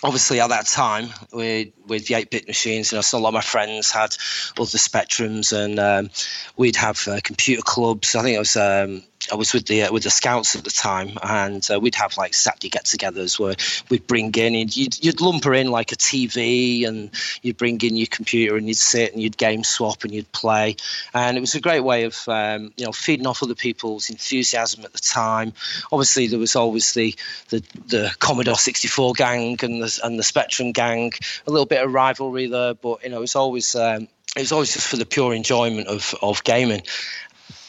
[0.04, 3.34] Obviously, at that time, with with the eight-bit machines, you know, so a lot of
[3.34, 4.16] my friends had
[4.58, 6.10] other spectrums, and um,
[6.56, 8.14] we'd have uh, computer clubs.
[8.14, 10.70] I think it was um, I was with the uh, with the scouts at the
[10.70, 13.54] time, and uh, we'd have like Saturday get-togethers where
[13.90, 17.10] we'd bring in and you'd you'd lumper in like a TV, and
[17.42, 20.76] you'd bring in your computer, and you'd sit and you'd game swap and you'd play,
[21.14, 24.84] and it was a great way of um, you know feeding off other people's enthusiasm
[24.84, 25.52] at the time.
[25.92, 27.14] Obviously, there was always the
[27.50, 31.12] the, the Commodore 64 gang and the and the Spectrum gang,
[31.46, 33.74] a little bit of rivalry there, but you know it's always.
[33.74, 36.82] Um, it was always just for the pure enjoyment of, of gaming.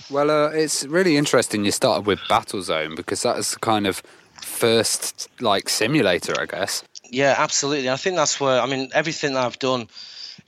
[0.09, 4.03] Well, uh, it's really interesting you started with Battlezone because that is the kind of
[4.41, 6.83] first like simulator, I guess.
[7.09, 7.89] Yeah, absolutely.
[7.89, 9.87] I think that's where I mean everything that I've done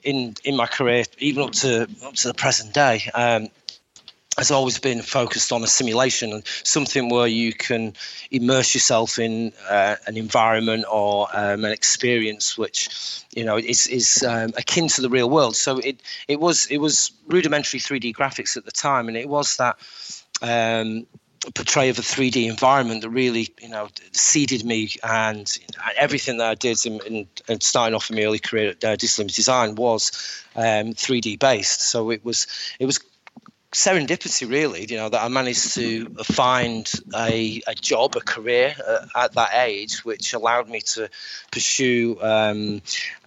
[0.04, 3.48] in in my career, even up to up to the present day, um,
[4.38, 7.94] has always been focused on a simulation and something where you can
[8.32, 14.24] immerse yourself in uh, an environment or um, an experience which you know is is
[14.24, 15.56] um, akin to the real world.
[15.56, 19.58] So it it was it was rudimentary 3D graphics at the time, and it was
[19.58, 19.78] that.
[20.42, 21.06] Um,
[21.56, 25.52] portray of a 3D environment that really, you know, seeded me and
[25.98, 28.96] everything that I did in, in, in starting off in my early career at uh,
[28.96, 30.12] Design was
[30.56, 31.82] um, 3D based.
[31.82, 32.46] So it was
[32.80, 33.00] it was
[33.72, 39.06] serendipity, really, you know, that I managed to find a, a job, a career uh,
[39.16, 41.10] at that age, which allowed me to
[41.52, 42.82] pursue um,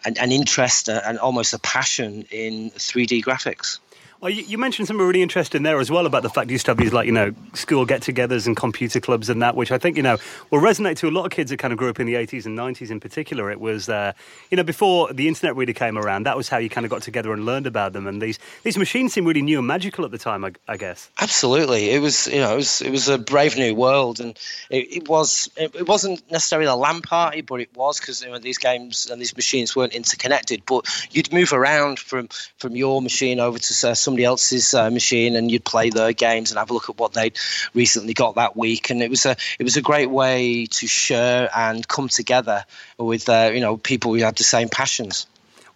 [0.04, 3.78] an, an interest uh, and almost a passion in 3D graphics.
[4.20, 6.64] Well, you, you, mentioned something really interesting there as well about the fact you used
[6.66, 9.78] to have these like you know school get-togethers and computer clubs and that, which I
[9.78, 10.16] think you know
[10.50, 12.46] will resonate to a lot of kids that kind of grew up in the 80s
[12.46, 13.50] and 90s in particular.
[13.50, 14.12] It was uh,
[14.50, 17.02] you know before the internet really came around, that was how you kind of got
[17.02, 18.06] together and learned about them.
[18.06, 21.10] And these these machines seemed really new and magical at the time, I, I guess.
[21.20, 24.38] Absolutely, it was you know it was it was a brave new world, and
[24.70, 28.30] it, it was it, it, wasn't necessarily a LAN party, but it was because you
[28.30, 30.62] know, these games and these machines weren't interconnected.
[30.64, 35.34] But you'd move around from from your machine over to uh, somebody else's uh, machine,
[35.34, 37.36] and you'd play their games and have a look at what they'd
[37.74, 38.90] recently got that week.
[38.90, 42.64] And it was a it was a great way to share and come together
[42.96, 45.26] with uh, you know people who had the same passions.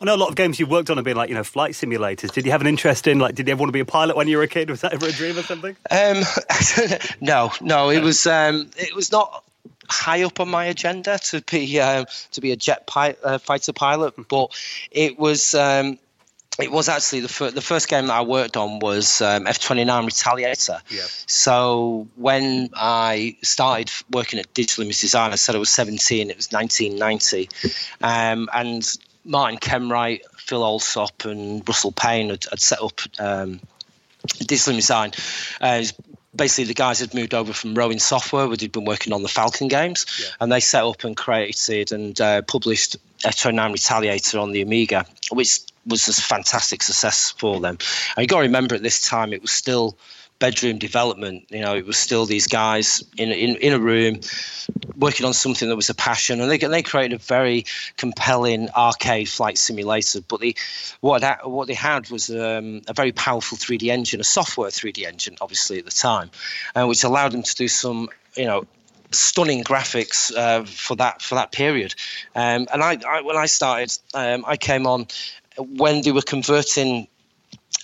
[0.00, 1.72] I know a lot of games you've worked on have been like, you know, flight
[1.72, 2.30] simulators.
[2.30, 4.16] Did you have an interest in, like, did you ever want to be a pilot
[4.16, 4.70] when you were a kid?
[4.70, 5.76] Was that ever a dream or something?
[5.90, 6.22] Um,
[7.20, 9.44] no, no, it was, um, it was not
[9.88, 13.72] high up on my agenda to be, um, to be a jet pi- uh, fighter
[13.72, 14.52] pilot, but
[14.92, 15.98] it was, um,
[16.58, 19.86] it was actually the, fir- the first game that I worked on was um, F29
[19.86, 20.80] Retaliator.
[20.90, 21.02] Yeah.
[21.26, 26.30] So when I started working at Digital Image Design, I said I was 17.
[26.30, 27.48] It was 1990,
[28.00, 33.60] um, and Martin Kenwright, Phil Allsop, and Russell Payne had, had set up um,
[34.38, 35.12] Digital Image Design.
[35.60, 35.84] Uh,
[36.34, 39.28] basically the guys had moved over from Rowan Software, where they'd been working on the
[39.28, 40.30] Falcon games, yeah.
[40.40, 45.60] and they set up and created and uh, published F29 Retaliator on the Amiga, which
[45.88, 47.78] was a fantastic success for them.
[48.16, 49.96] And you got to remember at this time it was still
[50.38, 51.46] bedroom development.
[51.50, 54.20] You know, it was still these guys in in, in a room
[54.96, 57.64] working on something that was a passion, and they they created a very
[57.96, 60.20] compelling arcade flight simulator.
[60.20, 60.56] But the
[61.00, 65.06] what that, what they had was um, a very powerful 3D engine, a software 3D
[65.06, 66.30] engine, obviously at the time,
[66.74, 68.66] uh, which allowed them to do some you know
[69.10, 71.94] stunning graphics uh, for that for that period.
[72.34, 75.06] Um, and I, I, when I started, um, I came on
[75.58, 77.08] when they were converting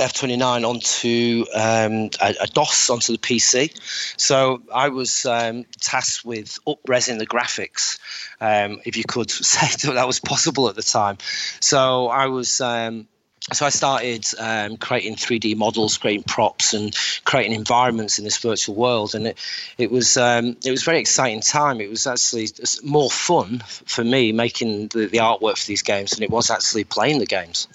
[0.00, 3.72] F29 onto um, a, a, DOS onto the PC.
[4.18, 7.98] So I was um, tasked with upresing the graphics,
[8.40, 11.18] um, if you could say that, that was possible at the time.
[11.60, 13.06] So I was um,
[13.52, 18.74] so I started um, creating 3D models, creating props, and creating environments in this virtual
[18.74, 19.38] world, and it
[19.76, 21.80] it was um, it was a very exciting time.
[21.80, 22.48] It was actually
[22.82, 26.84] more fun for me making the, the artwork for these games than it was actually
[26.84, 27.68] playing the games.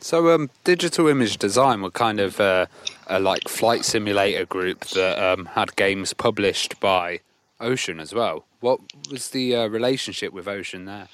[0.00, 2.66] So, um, digital image design were kind of uh,
[3.06, 7.20] a like flight simulator group that um, had games published by
[7.60, 8.44] Ocean as well.
[8.60, 11.08] What was the uh, relationship with Ocean there?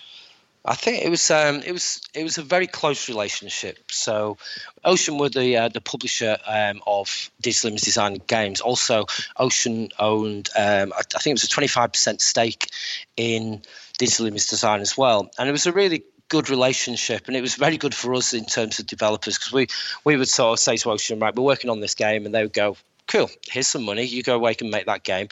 [0.65, 3.91] I think it was um, it was it was a very close relationship.
[3.91, 4.37] So,
[4.85, 8.61] Ocean were the uh, the publisher um, of Digital Image Design games.
[8.61, 9.07] Also,
[9.39, 12.71] Ocean owned um, I, think it was a twenty five percent stake
[13.17, 13.63] in
[13.99, 17.55] Digital Image Design as well, and it was a really good relationship, and it was
[17.55, 19.67] very good for us in terms of developers because we
[20.05, 22.43] we would sort of say to Ocean, right, we're working on this game, and they
[22.43, 22.77] would go,
[23.11, 25.29] cool, here's some money, you go away and make that game.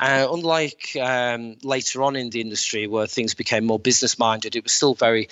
[0.00, 4.64] Uh, unlike um, later on in the industry where things became more business minded, it
[4.64, 5.28] was still very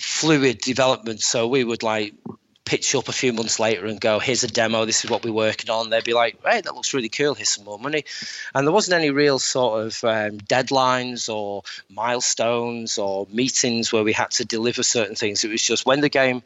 [0.00, 1.20] fluid development.
[1.20, 2.14] So we would like
[2.64, 5.32] pitch up a few months later and go, here's a demo, this is what we're
[5.32, 5.90] working on.
[5.90, 8.04] They'd be like, hey, that looks really cool, here's some more money.
[8.54, 14.12] And there wasn't any real sort of um, deadlines or milestones or meetings where we
[14.12, 15.44] had to deliver certain things.
[15.44, 16.42] It was just when the game,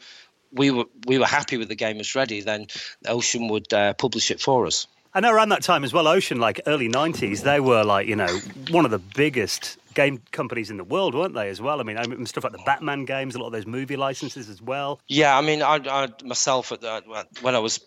[0.51, 2.67] we were, we were happy with the game was ready, then
[3.07, 4.87] Ocean would uh, publish it for us.
[5.13, 8.15] I know around that time as well, Ocean, like early 90s, they were like, you
[8.15, 8.27] know,
[8.69, 11.79] one of the biggest game companies in the world, weren't they, as well?
[11.79, 14.47] I mean, I mean stuff like the Batman games, a lot of those movie licenses
[14.47, 14.99] as well.
[15.07, 17.79] Yeah, I mean, I, I myself, at the, when I was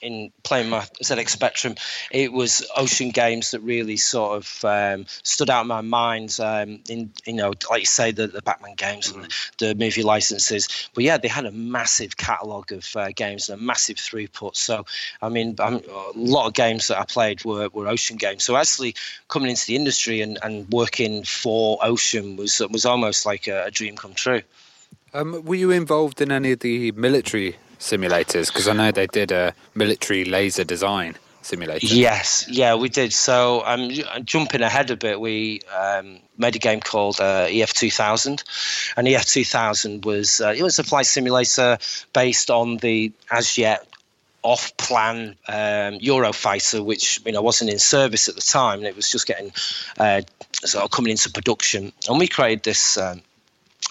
[0.00, 1.74] in playing my ZX Spectrum,
[2.10, 6.36] it was Ocean Games that really sort of um, stood out in my mind.
[6.40, 9.28] Um, in you know, like you say, the, the Batman games and the,
[9.58, 10.88] the movie licenses.
[10.94, 14.56] But yeah, they had a massive catalogue of uh, games and a massive throughput.
[14.56, 14.84] So
[15.22, 18.44] I mean, I'm, a lot of games that I played were, were Ocean games.
[18.44, 18.94] So actually
[19.28, 23.70] coming into the industry and, and working for Ocean was was almost like a, a
[23.70, 24.42] dream come true.
[25.16, 28.48] Um, were you involved in any of the military simulators?
[28.48, 31.86] Because I know they did a military laser design simulator.
[31.86, 33.14] Yes, yeah, we did.
[33.14, 35.18] So I'm um, jumping ahead a bit.
[35.18, 38.44] We um, made a game called uh, EF 2000,
[38.98, 41.78] and EF 2000 was uh, it was a flight simulator
[42.12, 43.86] based on the as yet
[44.42, 49.10] off-plan um, Eurofighter, which you know wasn't in service at the time, and it was
[49.10, 49.50] just getting
[49.98, 50.20] uh,
[50.52, 51.90] sort of coming into production.
[52.06, 53.22] And we created this um,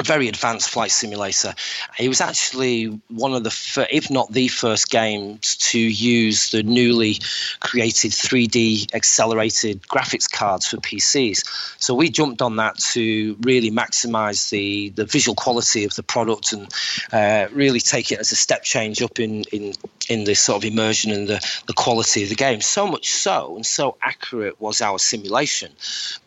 [0.04, 1.54] very advanced flight simulator.
[1.98, 6.64] It was actually one of the, fir- if not the first games to use the
[6.64, 7.20] newly
[7.62, 11.44] created 3D accelerated graphics cards for PCs.
[11.80, 16.52] So we jumped on that to really maximize the, the visual quality of the product
[16.52, 16.68] and
[17.14, 19.74] uh, really take it as a step change up in, in,
[20.10, 22.62] in the sort of immersion and the, the quality of the game.
[22.62, 25.72] So much so, and so accurate was our simulation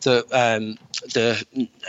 [0.01, 0.77] that um,
[1.13, 1.45] the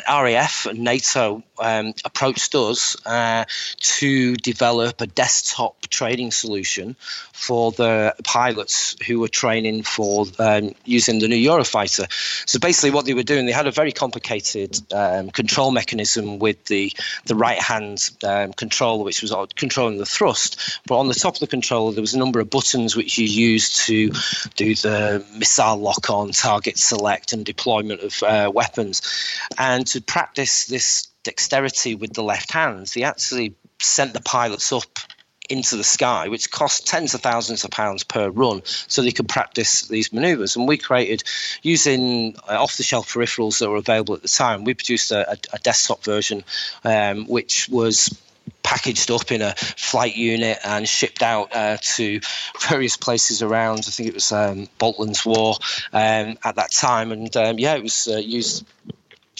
[0.09, 3.45] RAF and NATO um, approached us uh,
[3.79, 6.97] to develop a desktop training solution
[7.33, 12.07] for the pilots who were training for um, using the new Eurofighter.
[12.49, 16.65] So basically, what they were doing, they had a very complicated um, control mechanism with
[16.67, 16.93] the
[17.27, 20.81] the right hand um, controller, which was controlling the thrust.
[20.87, 21.47] But on the top of the
[21.89, 24.11] there was a number of buttons which you used to
[24.57, 29.03] do the missile lock on, target select, and deployment of uh, weapons.
[29.59, 34.99] And to practice this dexterity with the left hand, they actually sent the pilots up
[35.51, 39.29] into the sky, which cost tens of thousands of pounds per run, so they could
[39.29, 40.55] practice these maneuvers.
[40.55, 41.25] And we created,
[41.63, 45.33] using uh, off the shelf peripherals that were available at the time, we produced a,
[45.33, 46.45] a, a desktop version
[46.85, 48.17] um, which was
[48.63, 52.21] packaged up in a flight unit and shipped out uh, to
[52.69, 53.79] various places around.
[53.81, 55.57] I think it was um, Falklands War
[55.93, 58.67] um, at that time, and um, yeah, it was uh, used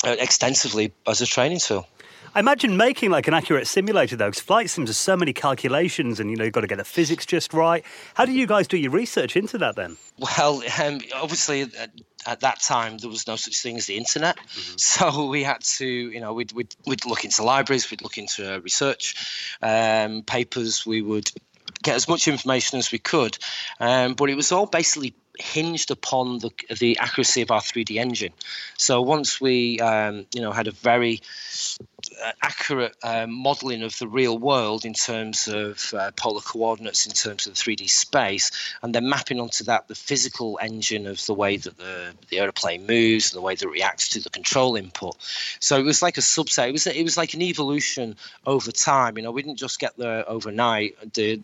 [0.05, 1.87] uh, extensively as a training tool.
[2.33, 6.21] I imagine making like an accurate simulator though, because flight sims are so many calculations,
[6.21, 7.85] and you know you've got to get the physics just right.
[8.15, 9.97] How do you guys do your research into that then?
[10.19, 11.91] Well, um, obviously at,
[12.27, 14.75] at, that time there was no such thing as the internet, mm-hmm.
[14.77, 18.55] so we had to, you know, we'd, we'd, we'd look into libraries, we'd look into
[18.55, 21.31] uh, research um, papers, we would
[21.83, 23.39] get as much information as we could,
[23.81, 28.33] um, but it was all basically hinged upon the the accuracy of our 3D engine.
[28.77, 31.21] So once we, um, you know, had a very
[32.43, 37.47] accurate um, modeling of the real world in terms of uh, polar coordinates, in terms
[37.47, 38.51] of 3D space,
[38.83, 42.87] and then mapping onto that the physical engine of the way that the, the aeroplane
[42.87, 45.17] moves, and the way that it reacts to the control input.
[45.61, 46.69] So it was like a subset.
[46.69, 49.17] It was it was like an evolution over time.
[49.17, 50.97] You know, we didn't just get there overnight.
[51.15, 51.41] The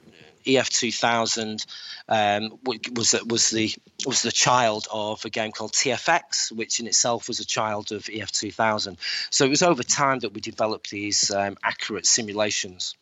[0.47, 1.67] EF 2000
[2.09, 3.75] um, was was the
[4.07, 8.09] was the child of a game called TFX, which in itself was a child of
[8.13, 8.97] EF 2000.
[9.31, 12.97] So it was over time that we developed these um, accurate simulations.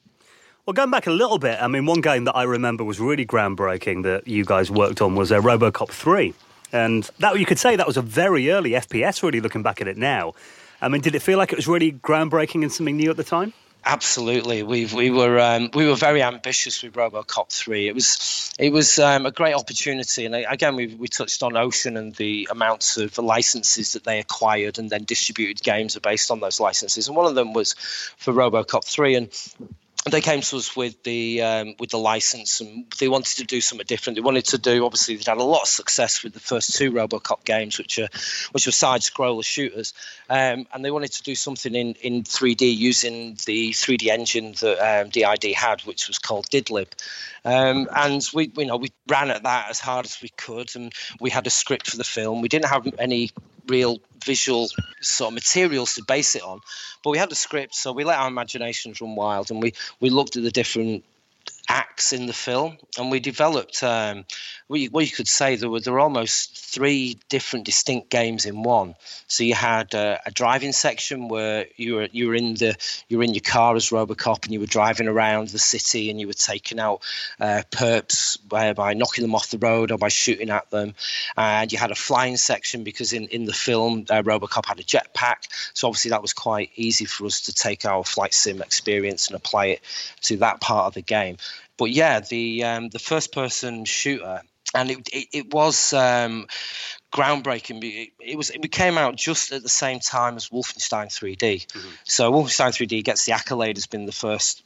[0.67, 3.27] Well, going back a little bit, I mean, one game that I remember was really
[3.27, 6.33] groundbreaking that you guys worked on was uh, RoboCop 3.
[6.73, 9.89] And that you could say that was a very early FPS, really, looking back at
[9.89, 10.33] it now.
[10.81, 13.25] I mean, did it feel like it was really groundbreaking and something new at the
[13.25, 13.53] time?
[13.87, 17.87] Absolutely, we we were um, we were very ambitious with RoboCop three.
[17.87, 21.99] It was it was um, a great opportunity, and again we we touched on Ocean
[21.99, 26.41] and the amounts of licenses that they acquired and then distributed games are based on
[26.41, 27.75] those licenses, and one of them was
[28.17, 29.29] for RoboCop three, and
[30.11, 33.61] they came to us with the um, with the license and they wanted to do
[33.61, 34.17] something different.
[34.17, 36.93] They wanted to do obviously they'd had a lot of success with the first two
[36.93, 38.09] RoboCop games, which are
[38.53, 39.95] which were side scroller shooters,
[40.29, 45.03] um, and they wanted to do something in, in 3D using the 3D engine that
[45.03, 46.89] um, DID had, which was called Didlib.
[47.47, 50.93] Um, and we you know we ran at that as hard as we could, and
[51.19, 52.43] we had a script for the film.
[52.43, 53.31] We didn't have any
[53.69, 54.69] real visual
[55.01, 56.61] sort of materials to base it on.
[57.03, 60.11] But we had a script, so we let our imaginations run wild, and we we
[60.11, 61.05] looked at the different
[61.69, 63.83] acts in the film, and we developed.
[63.83, 64.25] Um,
[64.67, 68.95] what, you, could say there were there were almost three different distinct games in one.
[69.27, 72.75] So you had uh, a driving section where you were you were in the
[73.09, 76.19] you were in your car as RoboCop, and you were driving around the city, and
[76.19, 77.03] you were taking out
[77.41, 80.95] uh, perps by, by knocking them off the road or by shooting at them.
[81.37, 84.85] And you had a flying section because in in the film uh, RoboCop had a
[84.85, 89.27] jetpack, so obviously that was quite easy for us to take our flight sim experience
[89.27, 89.83] and apply it
[90.23, 91.37] to that part of the game.
[91.77, 94.41] But yeah, the um, the first person shooter
[94.75, 96.47] and it it, it was um,
[97.13, 97.83] groundbreaking.
[97.83, 101.67] It, it, was it came out just at the same time as Wolfenstein 3D.
[101.67, 101.89] Mm-hmm.
[102.05, 104.63] So Wolfenstein 3D gets the accolade as being the first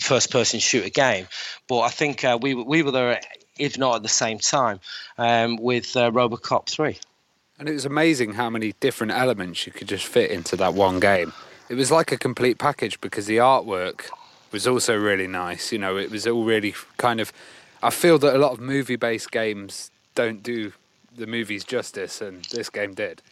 [0.00, 1.26] first person shooter game,
[1.68, 3.20] but I think uh, we we were there
[3.58, 4.80] if not at the same time
[5.18, 6.96] um, with uh, RoboCop 3.
[7.58, 11.00] And it was amazing how many different elements you could just fit into that one
[11.00, 11.32] game.
[11.68, 14.10] It was like a complete package because the artwork
[14.52, 15.72] was also really nice.
[15.72, 17.32] You know, it was all really kind of
[17.82, 20.72] I feel that a lot of movie-based games don't do
[21.16, 23.22] the movies justice, and this game did.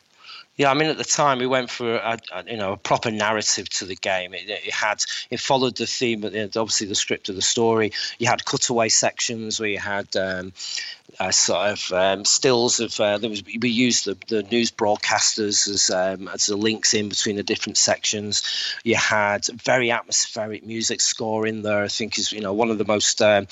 [0.57, 3.11] Yeah, I mean, at the time we went for a, a you know a proper
[3.11, 4.33] narrative to the game.
[4.33, 7.93] It, it had it followed the theme, of obviously the script of the story.
[8.19, 10.55] You had cutaway sections where you had um,
[11.21, 15.69] uh, sort of um, stills of uh, there was we used the, the news broadcasters
[15.69, 18.43] as um, as the links in between the different sections.
[18.83, 21.83] You had very atmospheric music score in there.
[21.85, 23.47] I think is you know one of the most um,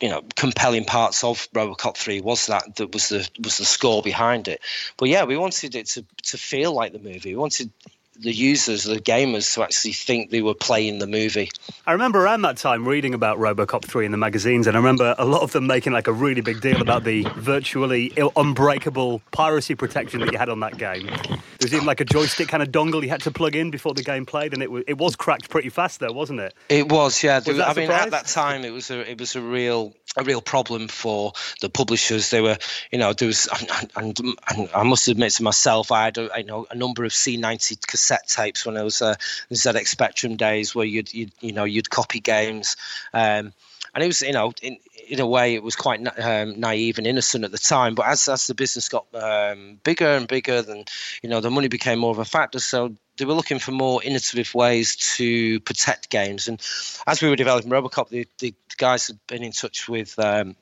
[0.00, 4.02] you know compelling parts of RoboCop 3 was that that was the was the score
[4.02, 4.60] behind it.
[4.96, 7.34] But yeah, we wanted it to to feel like the movie.
[7.34, 7.70] We wanted
[8.18, 11.50] the users, the gamers, to actually think they were playing the movie.
[11.86, 15.14] I remember around that time reading about RoboCop 3 in the magazines, and I remember
[15.18, 19.74] a lot of them making like a really big deal about the virtually unbreakable piracy
[19.74, 21.06] protection that you had on that game.
[21.06, 23.94] There was even like a joystick kind of dongle you had to plug in before
[23.94, 26.54] the game played, and it was, it was cracked pretty fast, though, wasn't it?
[26.68, 27.40] It was, yeah.
[27.46, 30.40] Was I mean, at that time, it was a it was a real a real
[30.40, 32.30] problem for the publishers.
[32.30, 32.58] They were,
[32.90, 36.30] you know, there was, and, and, and I must admit to myself, I had, a,
[36.38, 39.14] you know, a number of C90 cassette tapes when I was uh,
[39.48, 42.76] the ZX Spectrum days, where you'd, you'd, you know, you'd copy games.
[43.12, 43.52] Um,
[43.94, 47.06] and it was, you know, in, in a way, it was quite um, naive and
[47.06, 47.94] innocent at the time.
[47.94, 50.84] But as as the business got um, bigger and bigger, then
[51.22, 52.58] you know the money became more of a factor.
[52.58, 56.48] So they were looking for more innovative ways to protect games.
[56.48, 56.60] And
[57.06, 60.56] as we were developing RoboCop, the, the guys had been in touch with um,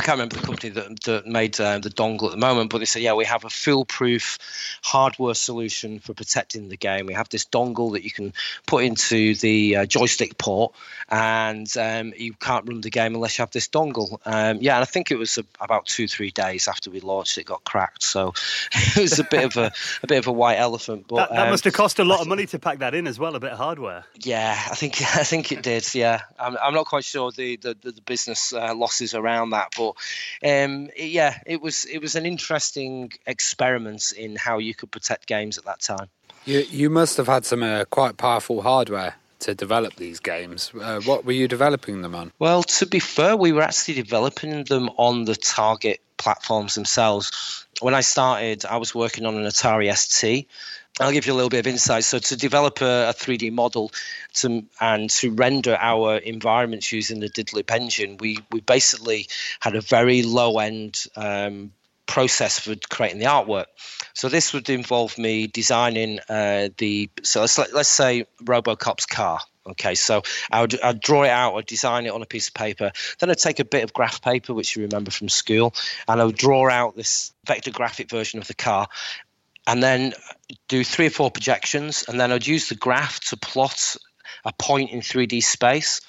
[0.00, 2.78] I can't remember the company that, that made uh, the dongle at the moment, but
[2.78, 4.38] they said, yeah, we have a foolproof
[4.82, 7.04] hardware solution for protecting the game.
[7.04, 8.32] We have this dongle that you can
[8.66, 10.74] put into the uh, joystick port,
[11.10, 14.18] and um, you can't run the game unless you have this dongle.
[14.24, 17.44] Um, yeah, and I think it was about two, three days after we launched, it
[17.44, 18.02] got cracked.
[18.02, 18.32] So
[18.72, 19.70] it was a bit of a,
[20.02, 21.08] a bit of a white elephant.
[21.08, 23.06] But that, that um, must have cost a lot of money to pack that in
[23.06, 24.04] as well, a bit of hardware.
[24.18, 25.94] Yeah, I think I think it did.
[25.94, 29.89] Yeah, I'm, I'm not quite sure the the, the business uh, losses around that but
[30.44, 35.58] um, yeah, it was it was an interesting experiment in how you could protect games
[35.58, 36.08] at that time.
[36.44, 40.70] You you must have had some uh, quite powerful hardware to develop these games.
[40.78, 42.32] Uh, what were you developing them on?
[42.38, 47.66] Well, to be fair, we were actually developing them on the target platforms themselves.
[47.80, 50.46] When I started, I was working on an Atari ST,
[50.98, 52.04] I'll give you a little bit of insight.
[52.04, 53.90] So, to develop a, a 3D model
[54.34, 59.28] to, and to render our environments using the DidLib engine, we, we basically
[59.60, 61.72] had a very low end um,
[62.06, 63.66] process for creating the artwork.
[64.14, 69.40] So, this would involve me designing uh, the, so let's, let's say Robocop's car.
[69.66, 72.54] Okay, so I would I'd draw it out, I'd design it on a piece of
[72.54, 72.92] paper.
[73.18, 75.74] Then I'd take a bit of graph paper, which you remember from school,
[76.08, 78.88] and I would draw out this vector graphic version of the car
[79.66, 80.12] and then
[80.68, 83.96] do three or four projections, and then I'd use the graph to plot
[84.44, 86.00] a point in 3D space.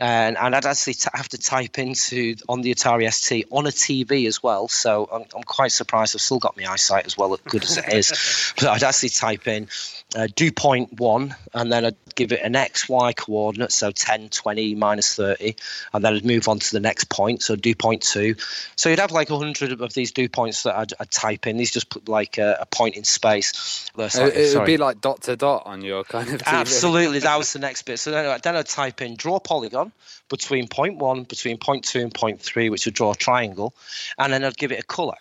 [0.00, 3.70] And, and I'd actually t- have to type into on the Atari ST on a
[3.70, 4.66] TV as well.
[4.68, 7.76] So I'm, I'm quite surprised I've still got my eyesight as well, as good as
[7.76, 8.52] it is.
[8.60, 9.68] but I'd actually type in
[10.16, 14.30] uh, do point one, and then I'd give it an x, y coordinate, so 10,
[14.30, 15.54] 20, minus 30,
[15.92, 18.34] and then I'd move on to the next point, so do point two.
[18.76, 21.56] So you'd have like 100 of these do points that I'd, I'd type in.
[21.56, 23.90] These just put like a, a point in space.
[23.94, 26.42] Like, it would be like dot to dot on your kind of.
[26.42, 26.46] TV.
[26.46, 27.98] Absolutely, that was the next bit.
[27.98, 29.89] So then, then I'd type in draw polygon
[30.28, 33.74] between point 0.1, between point 0.2 and point 0.3, which would draw a triangle,
[34.18, 35.16] and then I'd give it a color.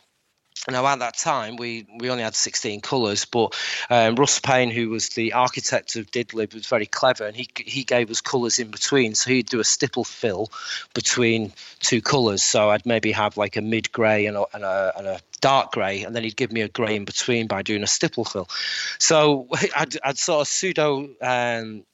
[0.67, 3.55] Now, at that time, we, we only had 16 colours, but
[3.89, 7.83] um, Russ Payne, who was the architect of DidLib, was very clever and he, he
[7.83, 9.15] gave us colours in between.
[9.15, 10.51] So he'd do a stipple fill
[10.93, 12.43] between two colours.
[12.43, 15.71] So I'd maybe have like a mid grey and a, and, a, and a dark
[15.71, 18.49] grey, and then he'd give me a grey in between by doing a stipple fill.
[18.99, 21.85] So I'd, I'd sort of pseudo um,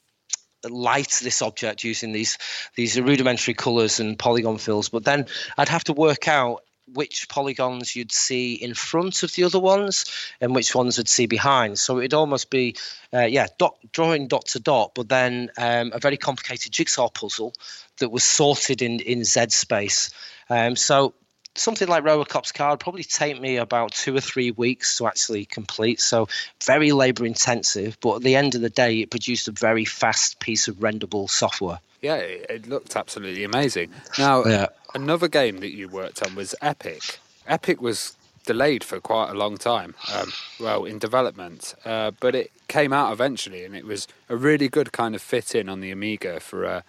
[0.70, 2.38] light this object using these
[2.76, 5.26] these rudimentary colors and polygon fills but then
[5.58, 6.62] i'd have to work out
[6.94, 10.06] which polygons you'd see in front of the other ones
[10.40, 11.80] and which ones would see behind.
[11.80, 12.76] So it'd almost be,
[13.14, 17.54] uh, yeah, dot, drawing dot to dot, but then um, a very complicated jigsaw puzzle
[17.98, 20.12] that was sorted in, in Z space.
[20.50, 21.16] Um, so
[21.56, 26.00] something like Robocop's card probably take me about two or three weeks to actually complete.
[26.02, 26.28] So
[26.64, 30.40] very labor intensive, but at the end of the day, it produced a very fast
[30.40, 31.80] piece of renderable software.
[32.02, 33.92] Yeah, it, looked absolutely amazing.
[34.20, 34.68] Now, Yeah.
[34.94, 37.20] another game that you worked on was Epic.
[37.48, 42.52] Epic was delayed for quite a long time, um, well, in development, uh, but it
[42.68, 45.90] came out eventually, and it was a really good kind of fit in on the
[45.90, 46.82] Amiga for, uh,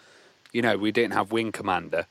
[0.52, 2.06] you know, we didn't have Wing Commander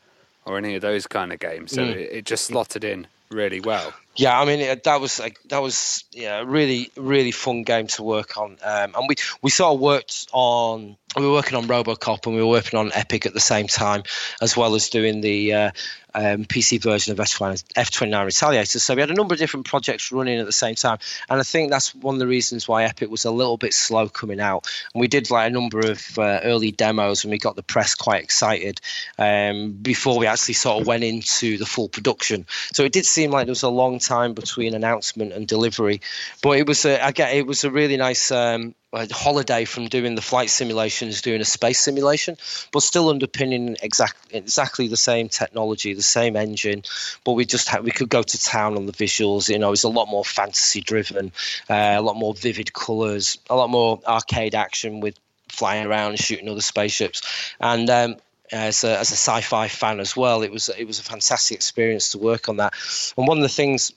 [0.45, 1.95] or any of those kind of games, so mm.
[1.95, 3.93] it, it just slotted in really well.
[4.15, 8.03] Yeah, I mean that was like that was yeah a really really fun game to
[8.03, 12.25] work on, um, and we we sort of worked on we were working on RoboCop
[12.25, 14.03] and we were working on Epic at the same time,
[14.41, 15.71] as well as doing the uh,
[16.13, 18.79] um, PC version of F twenty nine Retaliator.
[18.79, 20.97] So we had a number of different projects running at the same time,
[21.29, 24.09] and I think that's one of the reasons why Epic was a little bit slow
[24.09, 24.67] coming out.
[24.93, 27.95] And we did like a number of uh, early demos, and we got the press
[27.95, 28.81] quite excited
[29.17, 32.45] um, before we actually sort of went into the full production.
[32.73, 36.01] So it did seem like there was a long time between announcement and delivery,
[36.41, 38.31] but it was a, I get it was a really nice.
[38.31, 38.75] Um,
[39.11, 42.37] holiday from doing the flight simulations, doing a space simulation,
[42.71, 46.83] but still underpinning exactly exactly the same technology, the same engine.
[47.23, 49.49] But we just had, we could go to town on the visuals.
[49.49, 51.31] You know, it's a lot more fantasy driven,
[51.69, 56.19] uh, a lot more vivid colours, a lot more arcade action with flying around and
[56.19, 57.21] shooting other spaceships,
[57.59, 57.89] and.
[57.89, 58.15] Um,
[58.53, 61.55] Uh, as a, as a sci-fi fan as well, it was it was a fantastic
[61.55, 62.73] experience to work on that.
[63.17, 63.91] And one of the things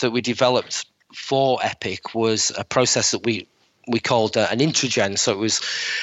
[0.00, 3.48] that we developed for Epic was a process that we
[3.86, 5.18] we called uh, an introgen.
[5.18, 5.60] So it was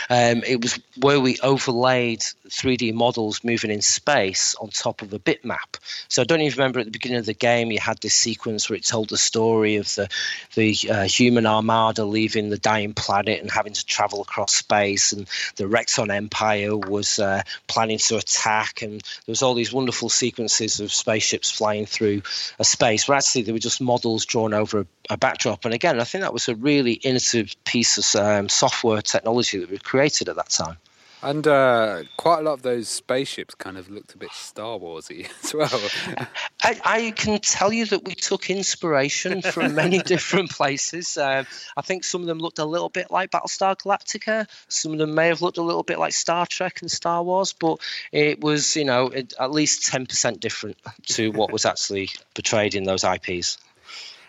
[0.10, 2.20] um, it was where we overlaid
[2.50, 5.80] 3D models moving in space on top of a bitmap.
[6.08, 8.70] So I don't even remember at the beginning of the game you had this sequence
[8.70, 10.10] where it told the story of the
[10.56, 15.28] the uh, human armada leaving the dying planet and having to travel across space, and
[15.56, 20.80] the Rexon Empire was uh, planning to attack, and there was all these wonderful sequences
[20.80, 22.22] of spaceships flying through
[22.60, 23.08] a space.
[23.08, 25.66] Where actually they were just models drawn over a, a backdrop.
[25.66, 29.70] And again, I think that was a really innovative piece of um, software technology that
[29.70, 30.78] we created at that time.
[31.24, 35.30] And uh, quite a lot of those spaceships kind of looked a bit Star Warsy
[35.44, 36.28] as well.
[36.64, 41.18] I, I can tell you that we took inspiration from many different places.
[41.18, 41.46] Um,
[41.78, 44.48] I think some of them looked a little bit like Battlestar Galactica.
[44.68, 47.54] Some of them may have looked a little bit like Star Trek and Star Wars,
[47.54, 47.78] but
[48.12, 52.84] it was, you know, it, at least 10% different to what was actually portrayed in
[52.84, 53.60] those IPs.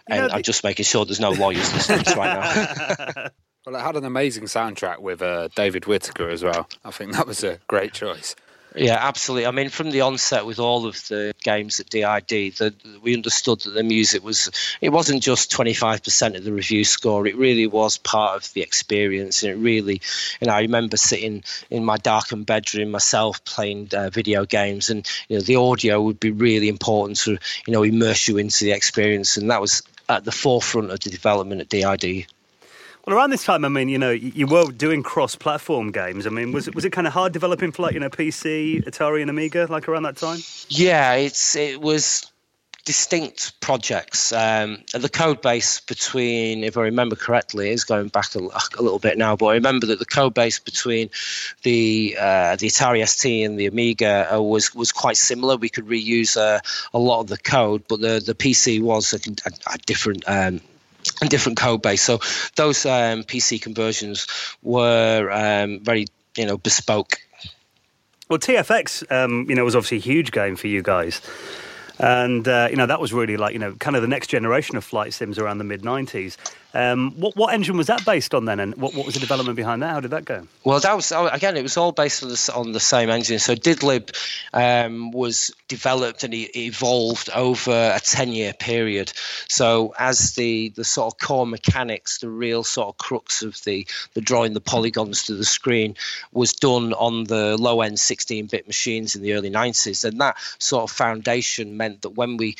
[0.08, 3.06] You know, And I'm the- just making sure there's no lawyers listening to us right
[3.16, 3.28] now.
[3.66, 6.68] well, it had an amazing soundtrack with uh, David Whittaker as well.
[6.84, 8.34] I think that was a great choice.
[8.74, 9.46] Yeah, absolutely.
[9.46, 13.60] I mean, from the onset with all of the games at DID, the, we understood
[13.60, 14.50] that the music was,
[14.80, 19.42] it wasn't just 25% of the review score, it really was part of the experience.
[19.42, 20.00] And it really,
[20.40, 25.06] you know, I remember sitting in my darkened bedroom myself playing uh, video games, and,
[25.28, 27.32] you know, the audio would be really important to,
[27.66, 29.36] you know, immerse you into the experience.
[29.36, 32.26] And that was at the forefront of the development at DID.
[33.06, 36.26] Well, around this time, I mean, you know, you were doing cross-platform games.
[36.26, 38.84] I mean, was it was it kind of hard developing for like you know PC,
[38.84, 40.38] Atari, and Amiga like around that time?
[40.68, 42.31] Yeah, it's it was
[42.84, 44.32] distinct projects.
[44.32, 48.98] Um, the code base between, if I remember correctly, is going back a, a little
[48.98, 51.10] bit now, but I remember that the code base between
[51.62, 55.56] the uh, the Atari ST and the Amiga uh, was was quite similar.
[55.56, 56.60] We could reuse uh,
[56.92, 60.24] a lot of the code, but the the PC was a, a, a different.
[60.26, 60.60] Um,
[61.28, 62.00] different code base.
[62.00, 62.20] So
[62.54, 64.28] those um, PC conversions
[64.62, 66.06] were um, very,
[66.36, 67.16] you know, bespoke
[68.28, 71.20] Well, TFX, um, you know, was obviously a huge game for you guys.
[72.02, 74.76] And, uh, you know, that was really like, you know, kind of the next generation
[74.76, 76.36] of flight sims around the mid 90s.
[76.74, 78.60] Um, what, what engine was that based on then?
[78.60, 79.90] And what, what was the development behind that?
[79.90, 80.46] How did that go?
[80.64, 81.56] Well, that was oh, again.
[81.56, 83.38] It was all based on the, on the same engine.
[83.38, 84.16] So Didlib
[84.52, 89.12] um, was developed and evolved over a ten-year period.
[89.48, 93.86] So as the the sort of core mechanics, the real sort of crux of the
[94.14, 95.94] the drawing the polygons to the screen
[96.32, 100.90] was done on the low-end 16-bit machines in the early 90s, and that sort of
[100.90, 102.56] foundation meant that when we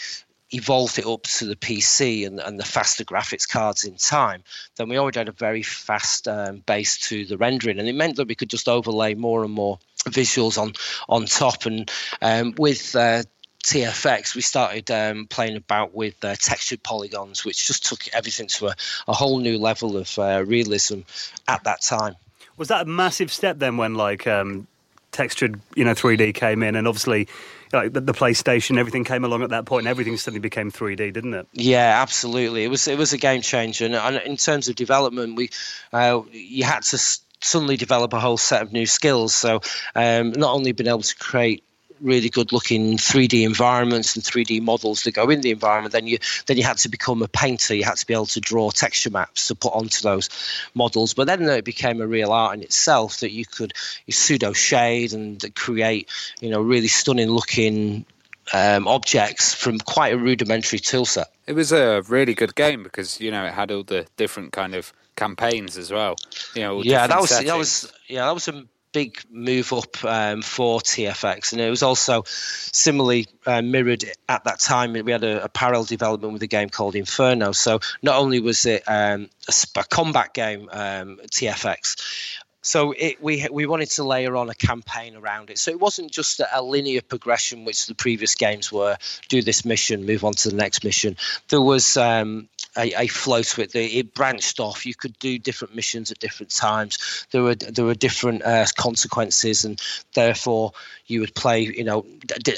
[0.53, 4.43] evolved it up to the PC and, and the faster graphics cards in time,
[4.77, 8.17] then we already had a very fast um, base to the rendering, and it meant
[8.17, 10.73] that we could just overlay more and more visuals on
[11.09, 11.67] on top.
[11.67, 11.91] And
[12.21, 13.23] um, with uh,
[13.65, 18.69] TFX, we started um, playing about with uh, textured polygons, which just took everything to
[18.69, 18.75] a,
[19.09, 21.01] a whole new level of uh, realism
[21.49, 22.17] at that time.
[22.57, 24.67] Was that a massive step then when like um,
[25.13, 27.29] textured, you know, 3D came in, and obviously,
[27.73, 31.13] like the, the PlayStation, everything came along at that point, and everything suddenly became 3D,
[31.13, 31.47] didn't it?
[31.53, 32.65] Yeah, absolutely.
[32.65, 35.51] It was it was a game changer, and, and in terms of development, we
[35.93, 36.99] uh, you had to
[37.41, 39.35] suddenly develop a whole set of new skills.
[39.35, 39.61] So
[39.95, 41.65] um, not only been able to create
[42.03, 46.19] really good looking 3D environments and 3D models that go in the environment, then you
[46.47, 47.75] then you had to become a painter.
[47.75, 50.29] You had to be able to draw texture maps to put onto those
[50.75, 51.15] models.
[51.15, 53.73] But then it became a real art in itself that you could
[54.11, 56.09] pseudo shade and create
[56.41, 58.05] you know really stunning looking
[58.53, 61.27] um, objects from quite a rudimentary toolset.
[61.47, 64.75] It was a really good game because you know it had all the different kind
[64.75, 66.17] of campaigns as well.
[66.55, 67.51] You know, yeah, that was settings.
[67.51, 71.83] that was yeah, that was a big move up um, for TFX, and it was
[71.83, 74.93] also similarly uh, mirrored at that time.
[74.93, 77.53] We had a, a, parallel development with a game called Inferno.
[77.53, 82.39] So not only was it um, a, a, combat game, um, TFX.
[82.63, 85.59] So it, we we wanted to layer on a campaign around it.
[85.59, 88.97] So it wasn't just a, linear progression, which the previous games were:
[89.29, 91.17] do this mission, move on to the next mission.
[91.49, 93.75] There was um, a, a flow to it.
[93.75, 94.87] It branched off.
[94.87, 97.27] You could do different missions at different times.
[97.31, 99.81] There were there were different uh, consequences, and
[100.15, 100.73] therefore
[101.07, 102.07] you would play you know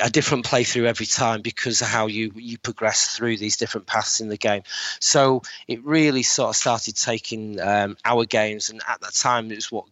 [0.02, 4.20] a different playthrough every time because of how you you progress through these different paths
[4.20, 4.62] in the game.
[5.00, 9.56] So it really sort of started taking um, our games, and at that time it
[9.56, 9.86] was what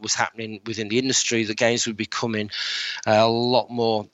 [0.00, 1.44] was happening within the industry.
[1.44, 2.50] The games were becoming
[3.06, 4.08] uh, a lot more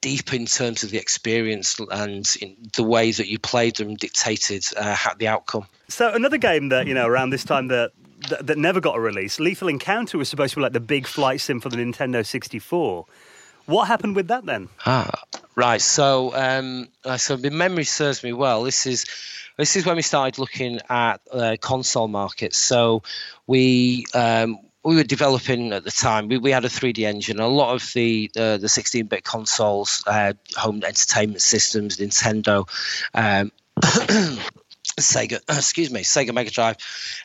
[0.00, 2.26] deep in terms of the experience and
[2.74, 5.66] the way that you played them dictated uh, the outcome.
[5.88, 7.92] So another game that you know around this time that,
[8.28, 11.06] that, that never got a release, Lethal Encounter was supposed to be like the big
[11.06, 13.06] flight sim for the Nintendo 64.
[13.66, 14.68] What happened with that then?
[14.86, 15.10] Ah,
[15.54, 15.80] right.
[15.80, 18.64] So, um, uh, so the memory serves me well.
[18.64, 19.06] This is
[19.56, 22.56] this is when we started looking at uh, console markets.
[22.58, 23.02] So
[23.46, 26.28] we um, we were developing at the time.
[26.28, 27.38] We, we had a 3D engine.
[27.38, 32.68] A lot of the uh, the 16-bit consoles, uh, home entertainment systems, Nintendo,
[33.14, 33.52] um,
[35.00, 36.76] Sega, excuse me, Sega Mega Drive,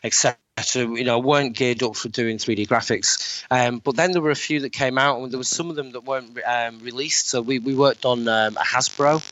[0.04, 0.36] etc.
[0.74, 3.44] You know, weren't geared up for doing 3D graphics.
[3.50, 5.76] Um, but then there were a few that came out, and there were some of
[5.76, 7.28] them that weren't um, released.
[7.28, 9.22] So we, we worked on um, a Hasbro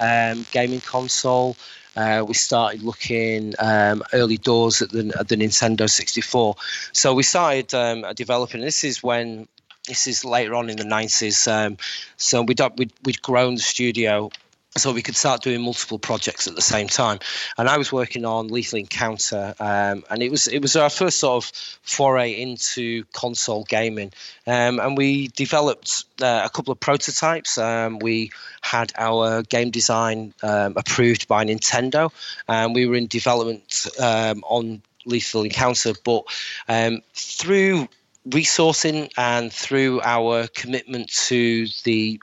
[0.00, 1.56] um, gaming console.
[1.96, 6.54] Uh, we started looking um, early doors at the, at the Nintendo 64.
[6.92, 8.60] So we started um, developing.
[8.60, 9.48] This is when
[9.86, 11.50] this is later on in the 90s.
[11.50, 11.76] Um,
[12.16, 14.30] so we'd, we'd, we'd grown the studio
[14.76, 17.18] so we could start doing multiple projects at the same time.
[17.58, 21.18] And I was working on Lethal Encounter, um, and it was it was our first
[21.18, 21.52] sort of
[21.82, 24.12] foray into console gaming.
[24.46, 27.58] Um, and we developed uh, a couple of prototypes.
[27.58, 32.12] Um, we had our game design um, approved by Nintendo,
[32.46, 35.94] and we were in development um, on Lethal Encounter.
[36.04, 36.24] But
[36.68, 37.88] um, through
[38.28, 42.20] resourcing and through our commitment to the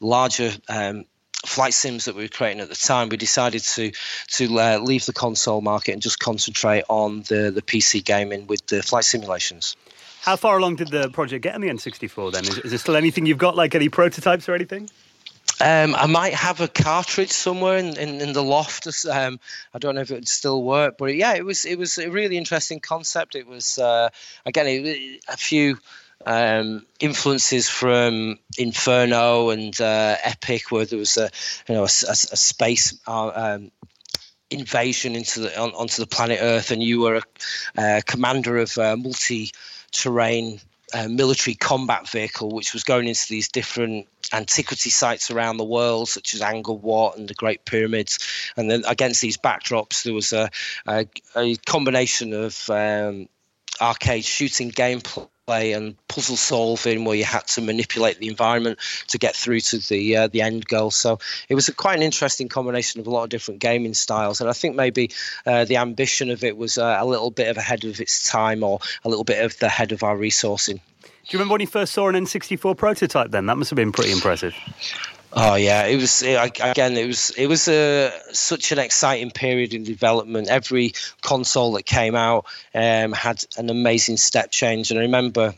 [0.00, 1.04] larger um,
[1.44, 3.92] flight sims that we were creating at the time, we decided to
[4.28, 8.66] to uh, leave the console market and just concentrate on the the PC gaming with
[8.66, 9.76] the flight simulations.
[10.22, 12.44] How far along did the project get on the N64 then?
[12.44, 14.88] Is, is there still anything you've got, like any prototypes or anything?
[15.60, 18.86] Um, I might have a cartridge somewhere in, in, in the loft.
[19.06, 19.40] Um,
[19.74, 22.08] I don't know if it would still work, but yeah, it was it was a
[22.10, 23.34] really interesting concept.
[23.34, 24.08] It was uh,
[24.46, 25.78] again it, a few
[26.26, 31.30] um, influences from Inferno and uh, Epic, where there was a
[31.68, 33.70] you know a, a, a space uh, um,
[34.50, 37.20] invasion into the on, onto the planet Earth, and you were
[37.76, 40.60] a, commander of a multi-terrain
[40.94, 46.08] uh, military combat vehicle, which was going into these different antiquity sites around the world,
[46.08, 48.18] such as Angkor Wat and the Great Pyramids.
[48.56, 50.50] And then against these backdrops, there was a,
[50.86, 53.28] a, a combination of um,
[53.80, 58.78] arcade shooting gameplay play and puzzle solving where you had to manipulate the environment
[59.08, 60.90] to get through to the uh, the end goal.
[60.90, 64.40] So it was a, quite an interesting combination of a lot of different gaming styles,
[64.40, 65.10] and I think maybe
[65.44, 68.64] uh, the ambition of it was uh, a little bit of ahead of its time
[68.64, 70.80] or a little bit of the head of our resourcing.
[71.02, 73.30] Do you remember when you first saw an N64 prototype?
[73.30, 74.54] Then that must have been pretty impressive.
[75.34, 76.96] Oh yeah, it was it, again.
[76.96, 80.48] It was it was a such an exciting period in development.
[80.48, 85.54] Every console that came out um, had an amazing step change, and I remember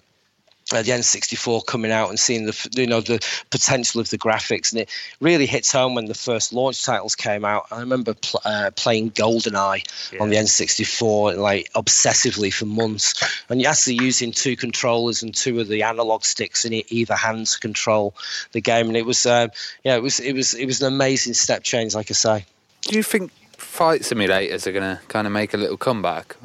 [0.71, 4.81] the N64 coming out and seeing the you know the potential of the graphics, and
[4.81, 4.91] it
[5.21, 7.67] really hits home when the first launch titles came out.
[7.71, 10.23] I remember pl- uh, playing GoldenEye yeah.
[10.23, 13.15] on the N64 like obsessively for months,
[13.49, 17.47] and you're actually using two controllers and two of the analog sticks in either hand
[17.49, 18.15] to control
[18.53, 19.49] the game, and it was uh,
[19.85, 22.45] yeah, it was it was it was an amazing step change, like I say.
[22.83, 26.37] Do you think flight simulators are going to kind of make a little comeback?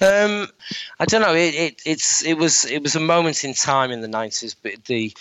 [0.00, 0.48] Um,
[1.00, 1.34] I don't know.
[1.34, 4.84] It, it, it's it was it was a moment in time in the nineties, but
[4.84, 5.12] the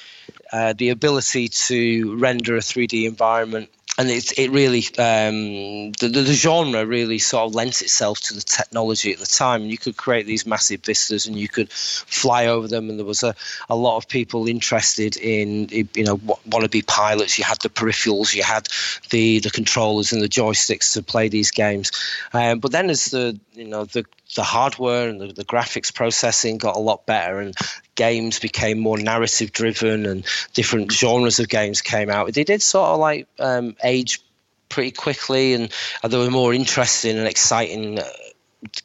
[0.53, 6.09] uh, the ability to render a three D environment and it, it really um, the,
[6.09, 9.63] the, genre really sort of lent itself to the technology at the time.
[9.63, 12.89] And you could create these massive vistas and you could fly over them.
[12.89, 13.33] And there was a,
[13.69, 17.39] a lot of people interested in you know want to be pilots.
[17.39, 18.67] You had the peripherals you had
[19.09, 21.91] the the controllers and the joysticks to play these games.
[22.33, 26.57] Um, but then as the you know the the hardware and the, the, graphics processing
[26.57, 27.55] got a lot better and
[27.97, 32.87] games became more narrative driven and different genres of games came out they did sort
[32.91, 34.21] of like um, age
[34.69, 35.69] pretty quickly and
[36.07, 38.03] they were more interesting and exciting uh,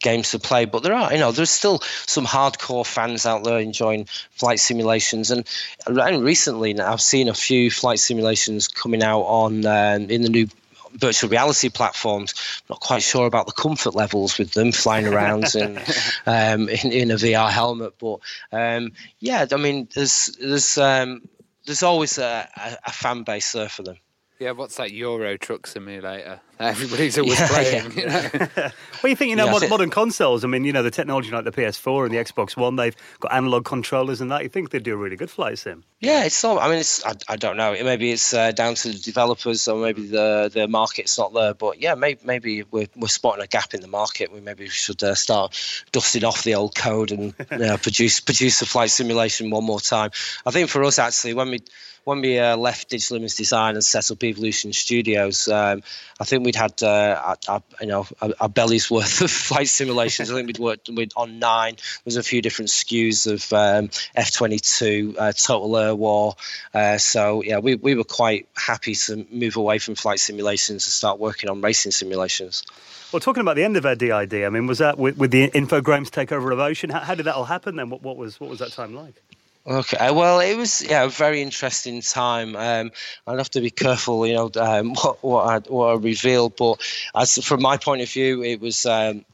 [0.01, 0.65] games to play.
[0.65, 5.31] But there are you know there's still some hardcore fans out there enjoying flight simulations.
[5.31, 5.47] And,
[5.87, 10.47] and recently i've seen a few flight simulations coming out on um, in the new
[10.93, 12.33] virtual reality platforms.
[12.69, 15.77] Not quite sure about the comfort levels with them flying around and
[16.25, 18.19] um, in, in, a VR helmet, but
[18.51, 21.21] um, yeah, I mean, there's there's um,
[21.65, 23.97] there's always a, a, a fan base there for them.
[24.39, 26.41] Yeah, what's that Euro Truck Simulator?
[26.59, 27.91] Everybody's always yeah, playing.
[27.91, 28.29] Yeah.
[28.33, 28.49] You know?
[29.03, 30.43] well, you think you know yeah, modern, modern, consoles?
[30.43, 32.75] I mean, you know the technology like the PS4 and the Xbox One.
[32.75, 34.43] They've got analog controllers and that.
[34.43, 35.83] You think they'd do a really good flight sim?
[35.99, 36.61] Yeah, it's not.
[36.61, 37.05] I mean, it's.
[37.05, 37.73] I, I don't know.
[37.83, 41.53] Maybe it's uh, down to the developers, or maybe the the market's not there.
[41.53, 44.31] But yeah, maybe maybe we're we're spotting a gap in the market.
[44.31, 45.55] We maybe should uh, start
[45.91, 47.37] dusting off the old code and
[47.81, 50.11] produce produce a flight simulation one more time.
[50.45, 51.59] I think for us actually, when we
[52.03, 55.81] when we uh, left Digital Image Design and set up Evolution Studios, um,
[56.19, 57.35] I think we'd had uh,
[57.79, 60.29] you know a, belly's worth of flight simulations.
[60.29, 61.77] I think we'd worked with on nine.
[62.03, 66.35] There's a few different SKUs of um, F22, uh, Total Air War.
[66.73, 70.91] Uh, so yeah, we we were quite happy to move away from flight simulations and
[70.93, 72.63] start working on racing simulations.
[73.11, 75.47] Well, talking about the end of our DID, I mean, was that with, with the
[75.51, 76.89] Infogrames takeover of Ocean?
[76.89, 77.91] How, how, did that all happen then?
[77.91, 79.13] What, what was what was that time like?
[79.65, 82.55] Okay, uh, well, it was yeah a very interesting time.
[82.55, 82.91] Um,
[83.25, 86.81] I'd have to be careful, you know, um, what what I, what I reveal, but
[87.15, 88.85] as from my point of view, it was.
[88.85, 89.25] Um,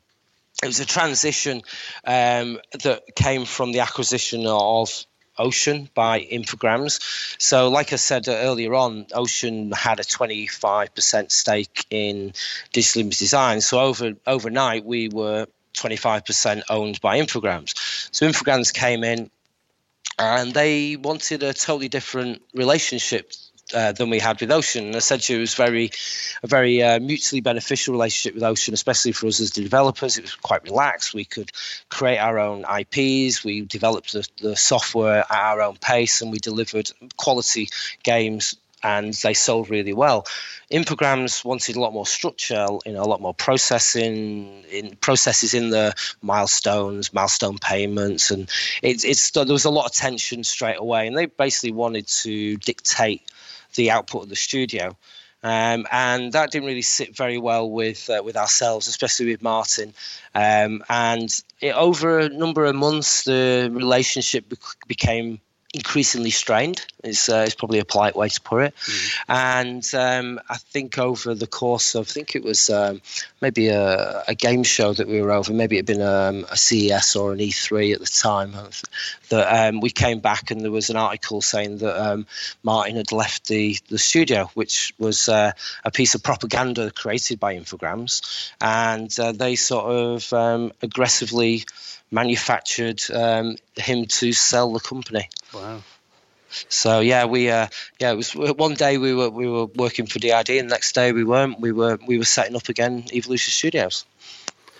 [0.61, 1.61] it was a transition
[2.03, 5.05] um, that came from the acquisition of
[5.38, 6.99] Ocean by Infogrames.
[7.39, 12.34] So, like I said earlier on, Ocean had a 25% stake in
[12.73, 13.61] Digital Design.
[13.61, 17.73] So, over overnight, we were 25% owned by Infogrames.
[18.11, 19.32] So, Infogrames came in,
[20.20, 23.32] and they wanted a totally different relationship
[23.74, 24.88] uh, than we had with Ocean.
[24.88, 25.91] And essentially, it was very,
[26.43, 30.17] a very uh, mutually beneficial relationship with Ocean, especially for us as developers.
[30.17, 31.13] It was quite relaxed.
[31.13, 31.51] We could
[31.89, 33.43] create our own IPs.
[33.43, 37.70] We developed the, the software at our own pace, and we delivered quality
[38.03, 40.25] games and they sold really well.
[40.71, 45.69] Infogrames wanted a lot more structure, you know, a lot more processing, in processes in
[45.69, 48.49] the milestones, milestone payments, and
[48.82, 52.57] it, it's there was a lot of tension straight away, and they basically wanted to
[52.57, 53.21] dictate
[53.75, 54.95] the output of the studio.
[55.41, 59.93] Um, and that didn't really sit very well with uh, with ourselves, especially with Martin.
[60.36, 61.30] Um, and
[61.61, 64.53] it, over a number of months, the relationship
[64.88, 65.39] became
[65.74, 66.86] increasingly strained.
[67.01, 68.76] Is, uh, is probably a polite way to put it.
[68.76, 69.32] Mm-hmm.
[69.32, 73.01] And um, I think over the course of, I think it was um,
[73.39, 76.57] maybe a, a, game show that we were over, maybe it had been um, a
[76.57, 78.53] CES or an E3 at the time,
[79.30, 82.26] that um, we came back and there was an article saying that um,
[82.63, 85.53] Martin had left the, the studio, which was uh,
[85.86, 88.51] a piece of propaganda created by Infogrames.
[88.59, 91.63] And uh, they sort of um, aggressively
[92.11, 95.30] manufactured um, him to sell the company.
[95.53, 95.81] Wow.
[96.69, 97.67] So yeah, we uh,
[97.99, 100.93] yeah it was one day we were we were working for DID, and the next
[100.93, 101.59] day we weren't.
[101.59, 104.05] We were we were setting up again Evolution Studios.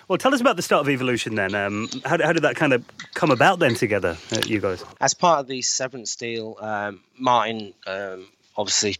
[0.08, 1.54] Well, tell us about the start of Evolution then.
[1.54, 4.84] Um, how, how, did that kind of come about then together, uh, you guys?
[5.00, 8.98] As part of the Severance deal, um, Martin um, obviously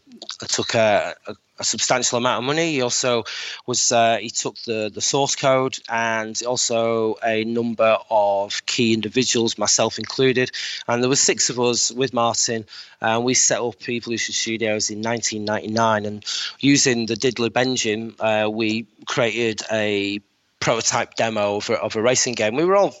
[0.48, 2.72] took a, a, a, substantial amount of money.
[2.72, 3.24] He also
[3.66, 9.58] was uh, he took the the source code and also a number of key individuals,
[9.58, 10.50] myself included,
[10.88, 12.64] and there were six of us with Martin.
[13.00, 16.24] And we set up Evolution Studios in 1999, and
[16.60, 20.20] using the Didlib engine, uh, we created a
[20.60, 22.56] prototype demo of a, of a racing game.
[22.56, 22.94] We were all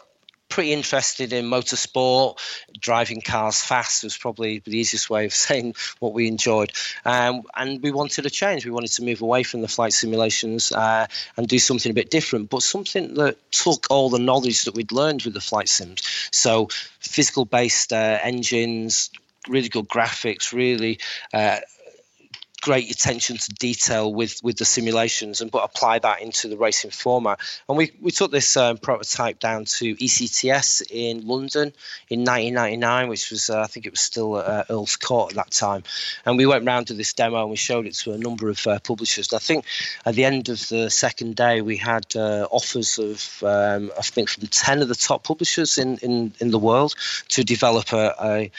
[0.50, 2.38] pretty interested in motorsport.
[2.78, 6.72] Driving cars fast was probably the easiest way of saying what we enjoyed.
[7.04, 8.66] Um, and we wanted a change.
[8.66, 12.10] We wanted to move away from the flight simulations uh, and do something a bit
[12.10, 16.02] different, but something that took all the knowledge that we'd learned with the flight sims.
[16.32, 19.10] So, physical based uh, engines,
[19.48, 20.98] really good graphics, really.
[21.32, 21.60] Uh,
[22.60, 26.90] great attention to detail with with the simulations and but apply that into the racing
[26.90, 27.38] format.
[27.68, 31.72] And we we took this um, prototype down to ECTS in London
[32.08, 35.50] in 1999 which was uh, I think it was still uh, Earl's Court at that
[35.50, 35.82] time.
[36.24, 38.66] And we went round to this demo and we showed it to a number of
[38.66, 39.32] uh, publishers.
[39.32, 39.64] And I think
[40.06, 44.28] at the end of the second day we had uh, offers of um, I think
[44.28, 46.94] from 10 of the top publishers in in, in the world
[47.28, 48.50] to develop a, a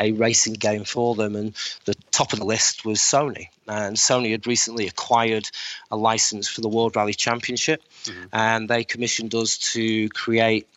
[0.00, 1.36] a racing game for them.
[1.36, 3.48] And the top of the list was Sony.
[3.66, 5.48] And Sony had recently acquired
[5.90, 8.24] a license for the World Rally Championship, mm-hmm.
[8.32, 10.68] and they commissioned us to create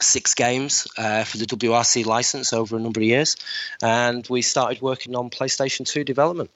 [0.00, 3.36] six games uh, for the WRC license over a number of years.
[3.82, 6.50] And we started working on PlayStation 2 development.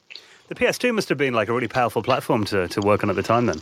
[0.48, 3.16] The PS2 must have been like a really powerful platform to, to work on at
[3.16, 3.60] the time then.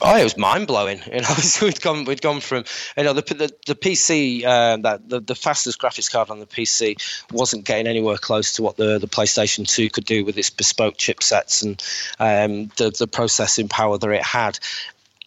[0.00, 1.00] Oh, it was mind blowing.
[1.06, 2.64] You know, we'd gone we'd gone from
[2.96, 6.46] you know the the, the PC uh, that the, the fastest graphics card on the
[6.46, 6.96] PC
[7.32, 10.96] wasn't getting anywhere close to what the, the PlayStation Two could do with its bespoke
[10.96, 11.82] chipsets and
[12.18, 14.58] um, the the processing power that it had.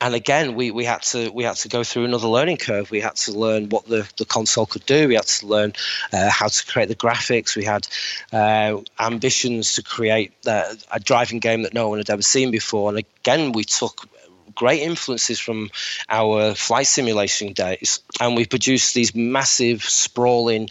[0.01, 2.89] And again, we, we had to we had to go through another learning curve.
[2.89, 5.09] We had to learn what the, the console could do.
[5.09, 5.73] We had to learn
[6.13, 7.57] uh, how to create the graphics.
[7.57, 7.85] We had
[8.31, 12.87] uh, ambitions to create uh, a driving game that no one had ever seen before.
[12.87, 14.07] And again, we took
[14.59, 15.69] great influences from
[16.09, 20.67] our flight simulation days, and we produced these massive, sprawling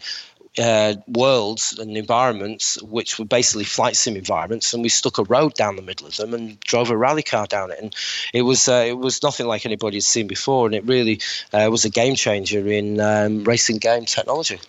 [0.59, 5.55] uh, worlds and environments, which were basically flight sim environments, and we stuck a road
[5.55, 7.95] down the middle of them and drove a rally car down it, and
[8.31, 11.19] it was uh, it was nothing like anybody had seen before, and it really
[11.51, 14.59] uh, was a game changer in um, racing game technology.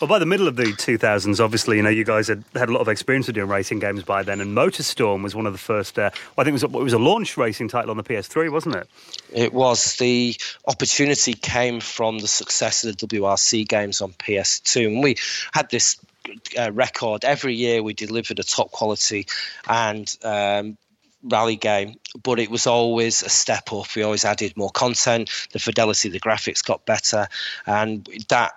[0.00, 2.72] Well, by the middle of the 2000s, obviously, you know, you guys had had a
[2.72, 5.58] lot of experience with doing racing games by then, and MotorStorm was one of the
[5.58, 5.98] first.
[5.98, 8.02] Uh, well, I think it was, a, it was a launch racing title on the
[8.02, 8.88] PS3, wasn't it?
[9.32, 9.96] It was.
[9.96, 10.34] The
[10.66, 15.16] opportunity came from the success of the WRC games on PS2, and we
[15.52, 15.96] had this
[16.58, 17.82] uh, record every year.
[17.82, 19.28] We delivered a top quality
[19.68, 20.76] and um,
[21.22, 23.94] rally game, but it was always a step up.
[23.94, 25.30] We always added more content.
[25.52, 27.28] The fidelity the graphics got better,
[27.64, 28.54] and that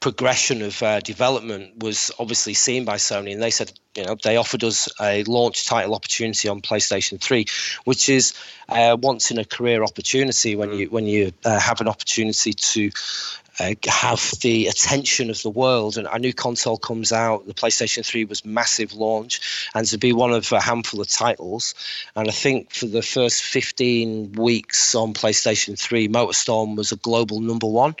[0.00, 4.36] progression of uh, development was obviously seen by Sony, and they said, you know, they
[4.36, 7.46] offered us a launch title opportunity on PlayStation 3,
[7.84, 8.32] which is
[8.68, 12.90] uh, once in a career opportunity when you when you uh, have an opportunity to.
[13.60, 17.44] Uh, have the attention of the world, and a new console comes out.
[17.44, 21.74] The PlayStation 3 was massive launch, and to be one of a handful of titles.
[22.14, 27.40] And I think for the first 15 weeks on PlayStation 3, MotorStorm was a global
[27.40, 27.96] number one.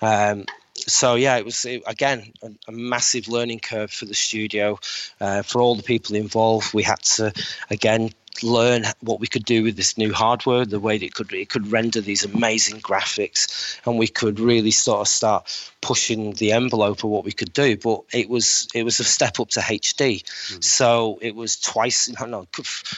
[0.00, 0.46] Um,
[0.86, 4.78] so yeah, it was it, again a, a, massive learning curve for the studio,
[5.20, 6.74] uh, for all the people involved.
[6.74, 7.32] We had to
[7.70, 8.10] again
[8.42, 11.48] learn what we could do with this new hardware, the way that it could it
[11.48, 17.04] could render these amazing graphics, and we could really sort of start pushing the envelope
[17.04, 17.76] of what we could do.
[17.76, 20.60] But it was it was a step up to HD, mm-hmm.
[20.60, 22.48] so it was twice, no, no,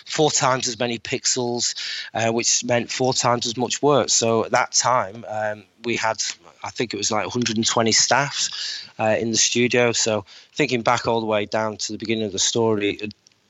[0.07, 1.75] four times as many pixels,
[2.15, 4.09] uh, which meant four times as much work.
[4.09, 6.23] So at that time, um, we had
[6.65, 9.93] I think it was like 120 staffs uh, in the studio.
[9.93, 10.25] So
[10.55, 12.99] thinking back all the way down to the beginning of the story,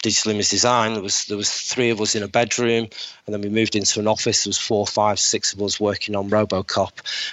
[0.03, 0.95] digital image design.
[0.95, 2.89] There was there was three of us in a bedroom,
[3.27, 4.45] and then we moved into an office.
[4.45, 6.93] There was four, five, six of us working on RoboCop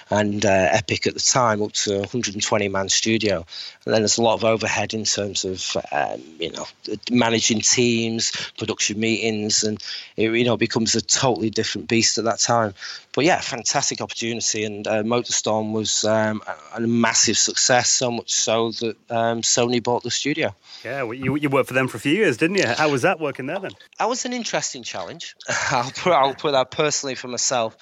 [0.09, 3.45] and uh, Epic at the time, up to 120 man studio.
[3.86, 6.66] And then there's a lot of overhead in terms of um, you know
[7.11, 9.84] managing teams, production meetings, and
[10.18, 12.74] it you know becomes a totally different beast at that time.
[13.14, 17.91] But yeah, fantastic opportunity, and uh, MotorStorm was um, a, a, massive success.
[17.91, 20.55] So much so that um, Sony bought the studio.
[20.84, 22.66] Yeah, well, you you worked for them for a few years, didn't you?
[22.66, 23.72] How was that working there then?
[23.99, 25.36] That was an interesting challenge.
[25.72, 27.78] I'll put I'll put that personally for myself.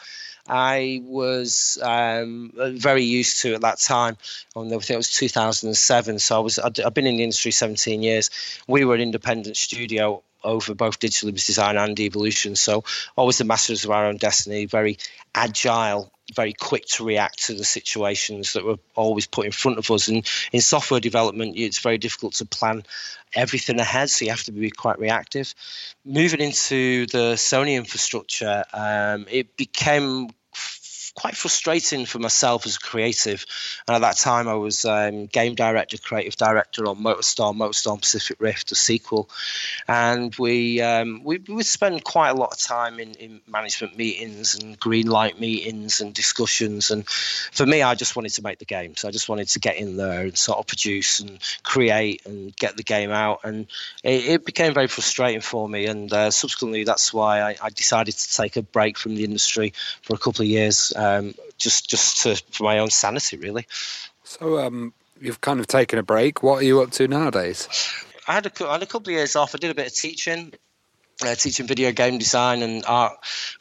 [0.48, 4.18] I was um, very used to at that time.
[4.56, 6.20] I think it was 2007.
[6.20, 8.30] So I was I'd, I've been in the industry 17 years.
[8.68, 12.56] We were an independent studio over both digital image design and evolution.
[12.56, 12.84] So
[13.16, 14.98] always the masters of our own destiny, very
[15.36, 19.90] agile, very quick to react to the situations that were always put in front of
[19.92, 20.08] us.
[20.08, 22.84] And in software development, it's very difficult to plan
[23.34, 25.54] everything ahead, so you have to be quite reactive.
[26.06, 30.30] Moving into the Sony infrastructure, um, it became
[31.16, 33.46] quite frustrating for myself as a creative.
[33.88, 38.38] And at that time, I was um, game director, creative director on MotorStorm, MotorStorm Pacific
[38.40, 39.30] Rift, a sequel.
[39.88, 44.56] And we um, we would spend quite a lot of time in, in management meetings
[44.56, 46.92] and green light meetings and discussions.
[46.92, 48.96] And for me, I just wanted to make the game.
[48.96, 52.56] So I just wanted to get in there and sort of produce and create and
[52.56, 53.42] get the game out.
[53.44, 53.68] And
[54.04, 55.86] it, it became very frustrating for me.
[55.86, 59.74] And uh, subsequently, that's why I, I, decided to take a break from the industry
[60.02, 63.68] for a couple of years um, just just to, for my own sanity, really.
[64.24, 66.44] So um, you've kind of taken a break.
[66.44, 67.68] What are you up to nowadays?
[68.28, 69.56] I had a, I had a couple of years off.
[69.56, 70.54] I did a bit of teaching
[71.24, 73.14] uh, teaching video game design and art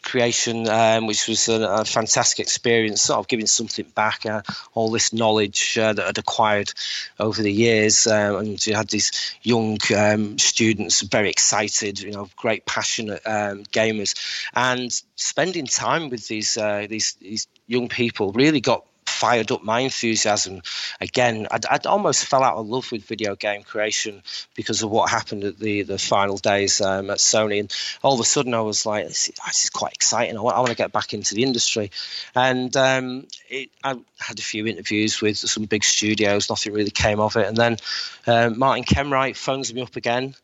[0.03, 4.43] creation, um, which was a, a, fantastic experience, sort of giving something back, uh,
[4.75, 6.73] all this knowledge uh, that I'd acquired
[7.19, 8.07] over the years.
[8.07, 13.65] Um, and you had these young um, students, very excited, you know, great, passionate um,
[13.65, 14.15] gamers.
[14.55, 19.81] And spending time with these, uh, these, these young people really got fired up my
[19.81, 20.63] enthusiasm
[21.01, 21.47] again.
[21.51, 24.23] I'd, I'd, almost fell out of love with video game creation
[24.55, 27.61] because of what happened at the, the final days um, at Sony.
[27.61, 30.37] And all of a sudden, I was like, this, this is quite exciting.
[30.37, 31.91] I want, I want, to get back into the industry.
[32.35, 37.21] And um, it, I had a few interviews with some big studios, nothing really came
[37.21, 37.47] of it.
[37.47, 37.77] And then
[38.27, 40.35] um, Martin Kenwright phones me up again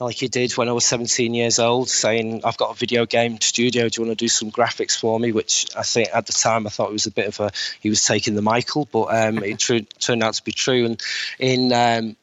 [0.00, 3.40] like he did when I was 17 years old, saying, I've got a video game
[3.40, 3.88] studio.
[3.88, 5.32] Do you want to do some graphics for me?
[5.32, 7.90] Which I think at the time I thought it was a bit of a, he
[7.90, 10.84] was taking the Michael, but um, it tr- turned out to be true.
[10.84, 11.02] And
[11.38, 12.16] in um,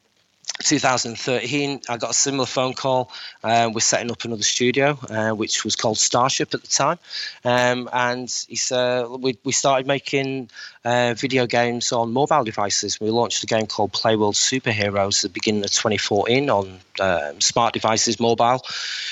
[0.62, 3.10] 2013, I got a similar phone call.
[3.42, 6.98] Uh, we're setting up another studio, uh, which was called Starship at the time.
[7.44, 10.50] Um, and he said we, we started making
[10.84, 13.00] uh, video games on mobile devices.
[13.00, 17.72] We launched a game called Playworld Superheroes at the beginning of 2014 on um, smart
[17.72, 18.60] devices mobile,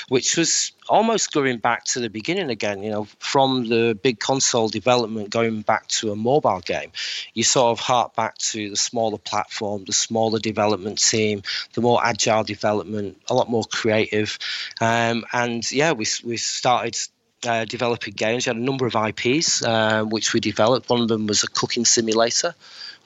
[0.08, 4.68] which was almost going back to the beginning again, you know, from the big console
[4.68, 6.90] development going back to a mobile game.
[7.34, 11.42] You sort of hark back to the smaller platform, the smaller development team,
[11.74, 14.38] the more agile development, a lot more creative.
[14.80, 16.98] Um, and yeah, we, we started
[17.46, 18.46] uh, developing games.
[18.46, 20.90] We had a number of IPs uh, which we developed.
[20.90, 22.54] One of them was a cooking simulator,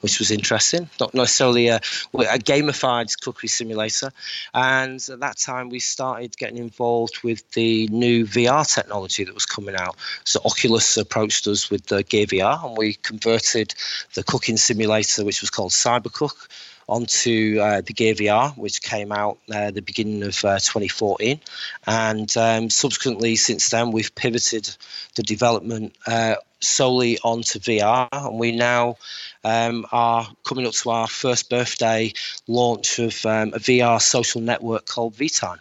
[0.01, 0.89] which was interesting.
[0.99, 4.11] Not necessarily a, a gamified cooking simulator.
[4.53, 9.45] And at that time, we started getting involved with the new VR technology that was
[9.45, 9.95] coming out.
[10.23, 13.73] So Oculus approached us with the Gear VR, and we converted
[14.13, 16.47] the cooking simulator, which was called CyberCook
[16.87, 21.39] onto uh, the Gear VR, which came out uh, the beginning of uh, 2014.
[21.87, 24.75] And um, subsequently, since then, we've pivoted
[25.15, 28.97] the development uh, solely onto VR, and we now
[29.43, 32.13] um, are coming up to our first birthday
[32.47, 35.59] launch of um, a VR social network called vTime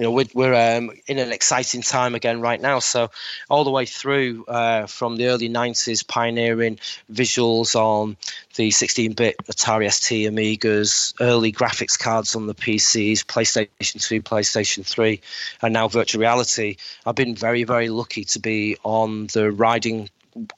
[0.00, 2.78] you know, we're, we're um, in an exciting time again right now.
[2.78, 3.10] So,
[3.50, 6.78] all the way through uh, from the early 90s, pioneering
[7.12, 8.16] visuals on
[8.54, 14.86] the 16 bit Atari ST Amigas, early graphics cards on the PCs, PlayStation 2, PlayStation
[14.86, 15.20] 3,
[15.60, 16.76] and now virtual reality.
[17.04, 20.08] I've been very, very lucky to be on the riding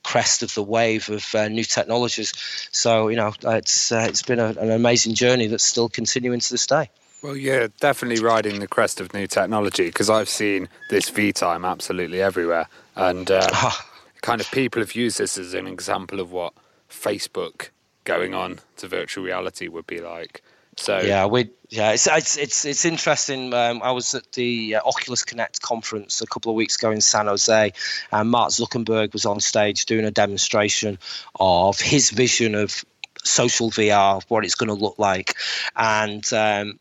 [0.04, 2.32] crest of the wave of uh, new technologies.
[2.70, 6.48] So, you know, it's, uh, it's been a, an amazing journey that's still continuing to
[6.48, 6.90] this day.
[7.22, 12.20] Well, you're definitely riding the crest of new technology because I've seen this vTime absolutely
[12.20, 13.86] everywhere, and uh, ah.
[14.22, 16.52] kind of people have used this as an example of what
[16.90, 17.68] Facebook
[18.02, 20.42] going on to virtual reality would be like.
[20.76, 23.54] So yeah, we yeah, it's it's it's, it's interesting.
[23.54, 27.00] Um, I was at the uh, Oculus Connect conference a couple of weeks ago in
[27.00, 27.72] San Jose,
[28.10, 30.98] and Mark Zuckerberg was on stage doing a demonstration
[31.38, 32.84] of his vision of
[33.22, 35.34] social VR, what it's going to look like,
[35.76, 36.80] and um,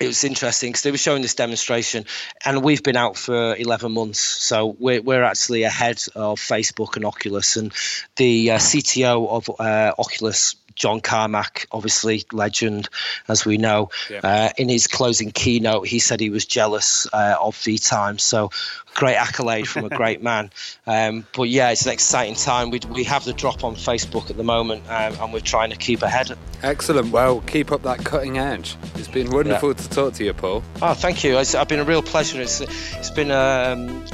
[0.00, 2.06] it was interesting because they were showing this demonstration,
[2.44, 7.04] and we've been out for 11 months, so we're, we're actually ahead of Facebook and
[7.04, 7.56] Oculus.
[7.56, 7.72] And
[8.16, 12.88] the uh, CTO of uh, Oculus John Carmack, obviously legend,
[13.28, 13.90] as we know.
[14.10, 14.20] Yeah.
[14.22, 18.20] Uh, in his closing keynote, he said he was jealous uh, of vTime.
[18.20, 18.50] So
[18.94, 20.50] great accolade from a great man.
[20.86, 22.70] Um, but yeah, it's an exciting time.
[22.70, 25.76] We, we have the drop on Facebook at the moment, um, and we're trying to
[25.76, 26.36] keep ahead.
[26.62, 27.10] Excellent.
[27.10, 28.76] Well, keep up that cutting edge.
[28.96, 29.74] It's been wonderful yeah.
[29.74, 30.62] to talk to you, Paul.
[30.80, 31.38] Oh, thank you.
[31.38, 32.40] It's, it's been a real pleasure.
[32.40, 34.04] It's, it's been um,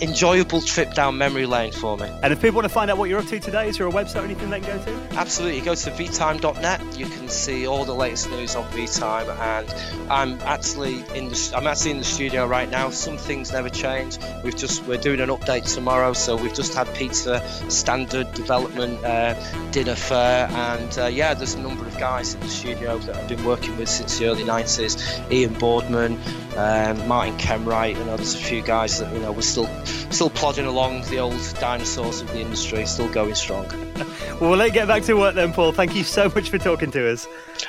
[0.00, 2.10] enjoyable trip down memory lane for me.
[2.22, 3.90] And if people want to find out what you're up to today, is there a
[3.90, 5.16] website or anything they can go to?
[5.16, 5.60] Absolutely.
[5.60, 6.98] Go to vtime.net.
[6.98, 9.28] You can see all the latest news on vTime.
[9.38, 12.90] And I'm actually in the I'm actually in the studio right now.
[12.90, 14.18] Some things never change.
[14.42, 19.34] We've just we're doing an update tomorrow, so we've just had pizza standard development uh,
[19.70, 23.28] dinner fare, and uh, yeah, there's a number of guys in the studio that I've
[23.28, 25.30] been working with since the early 90s.
[25.30, 26.18] Ian Boardman,
[26.56, 27.96] um, Martin Kenwright.
[27.96, 29.68] You know, there's a few guys that you know we're still
[30.10, 33.66] still plodding along the old dinosaurs of the industry, still going strong.
[33.96, 35.72] well, we'll let you get back to work then, Paul.
[35.72, 37.26] Thank you so much for talking to us.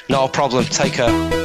[0.09, 0.65] No problem.
[0.65, 1.44] Take care.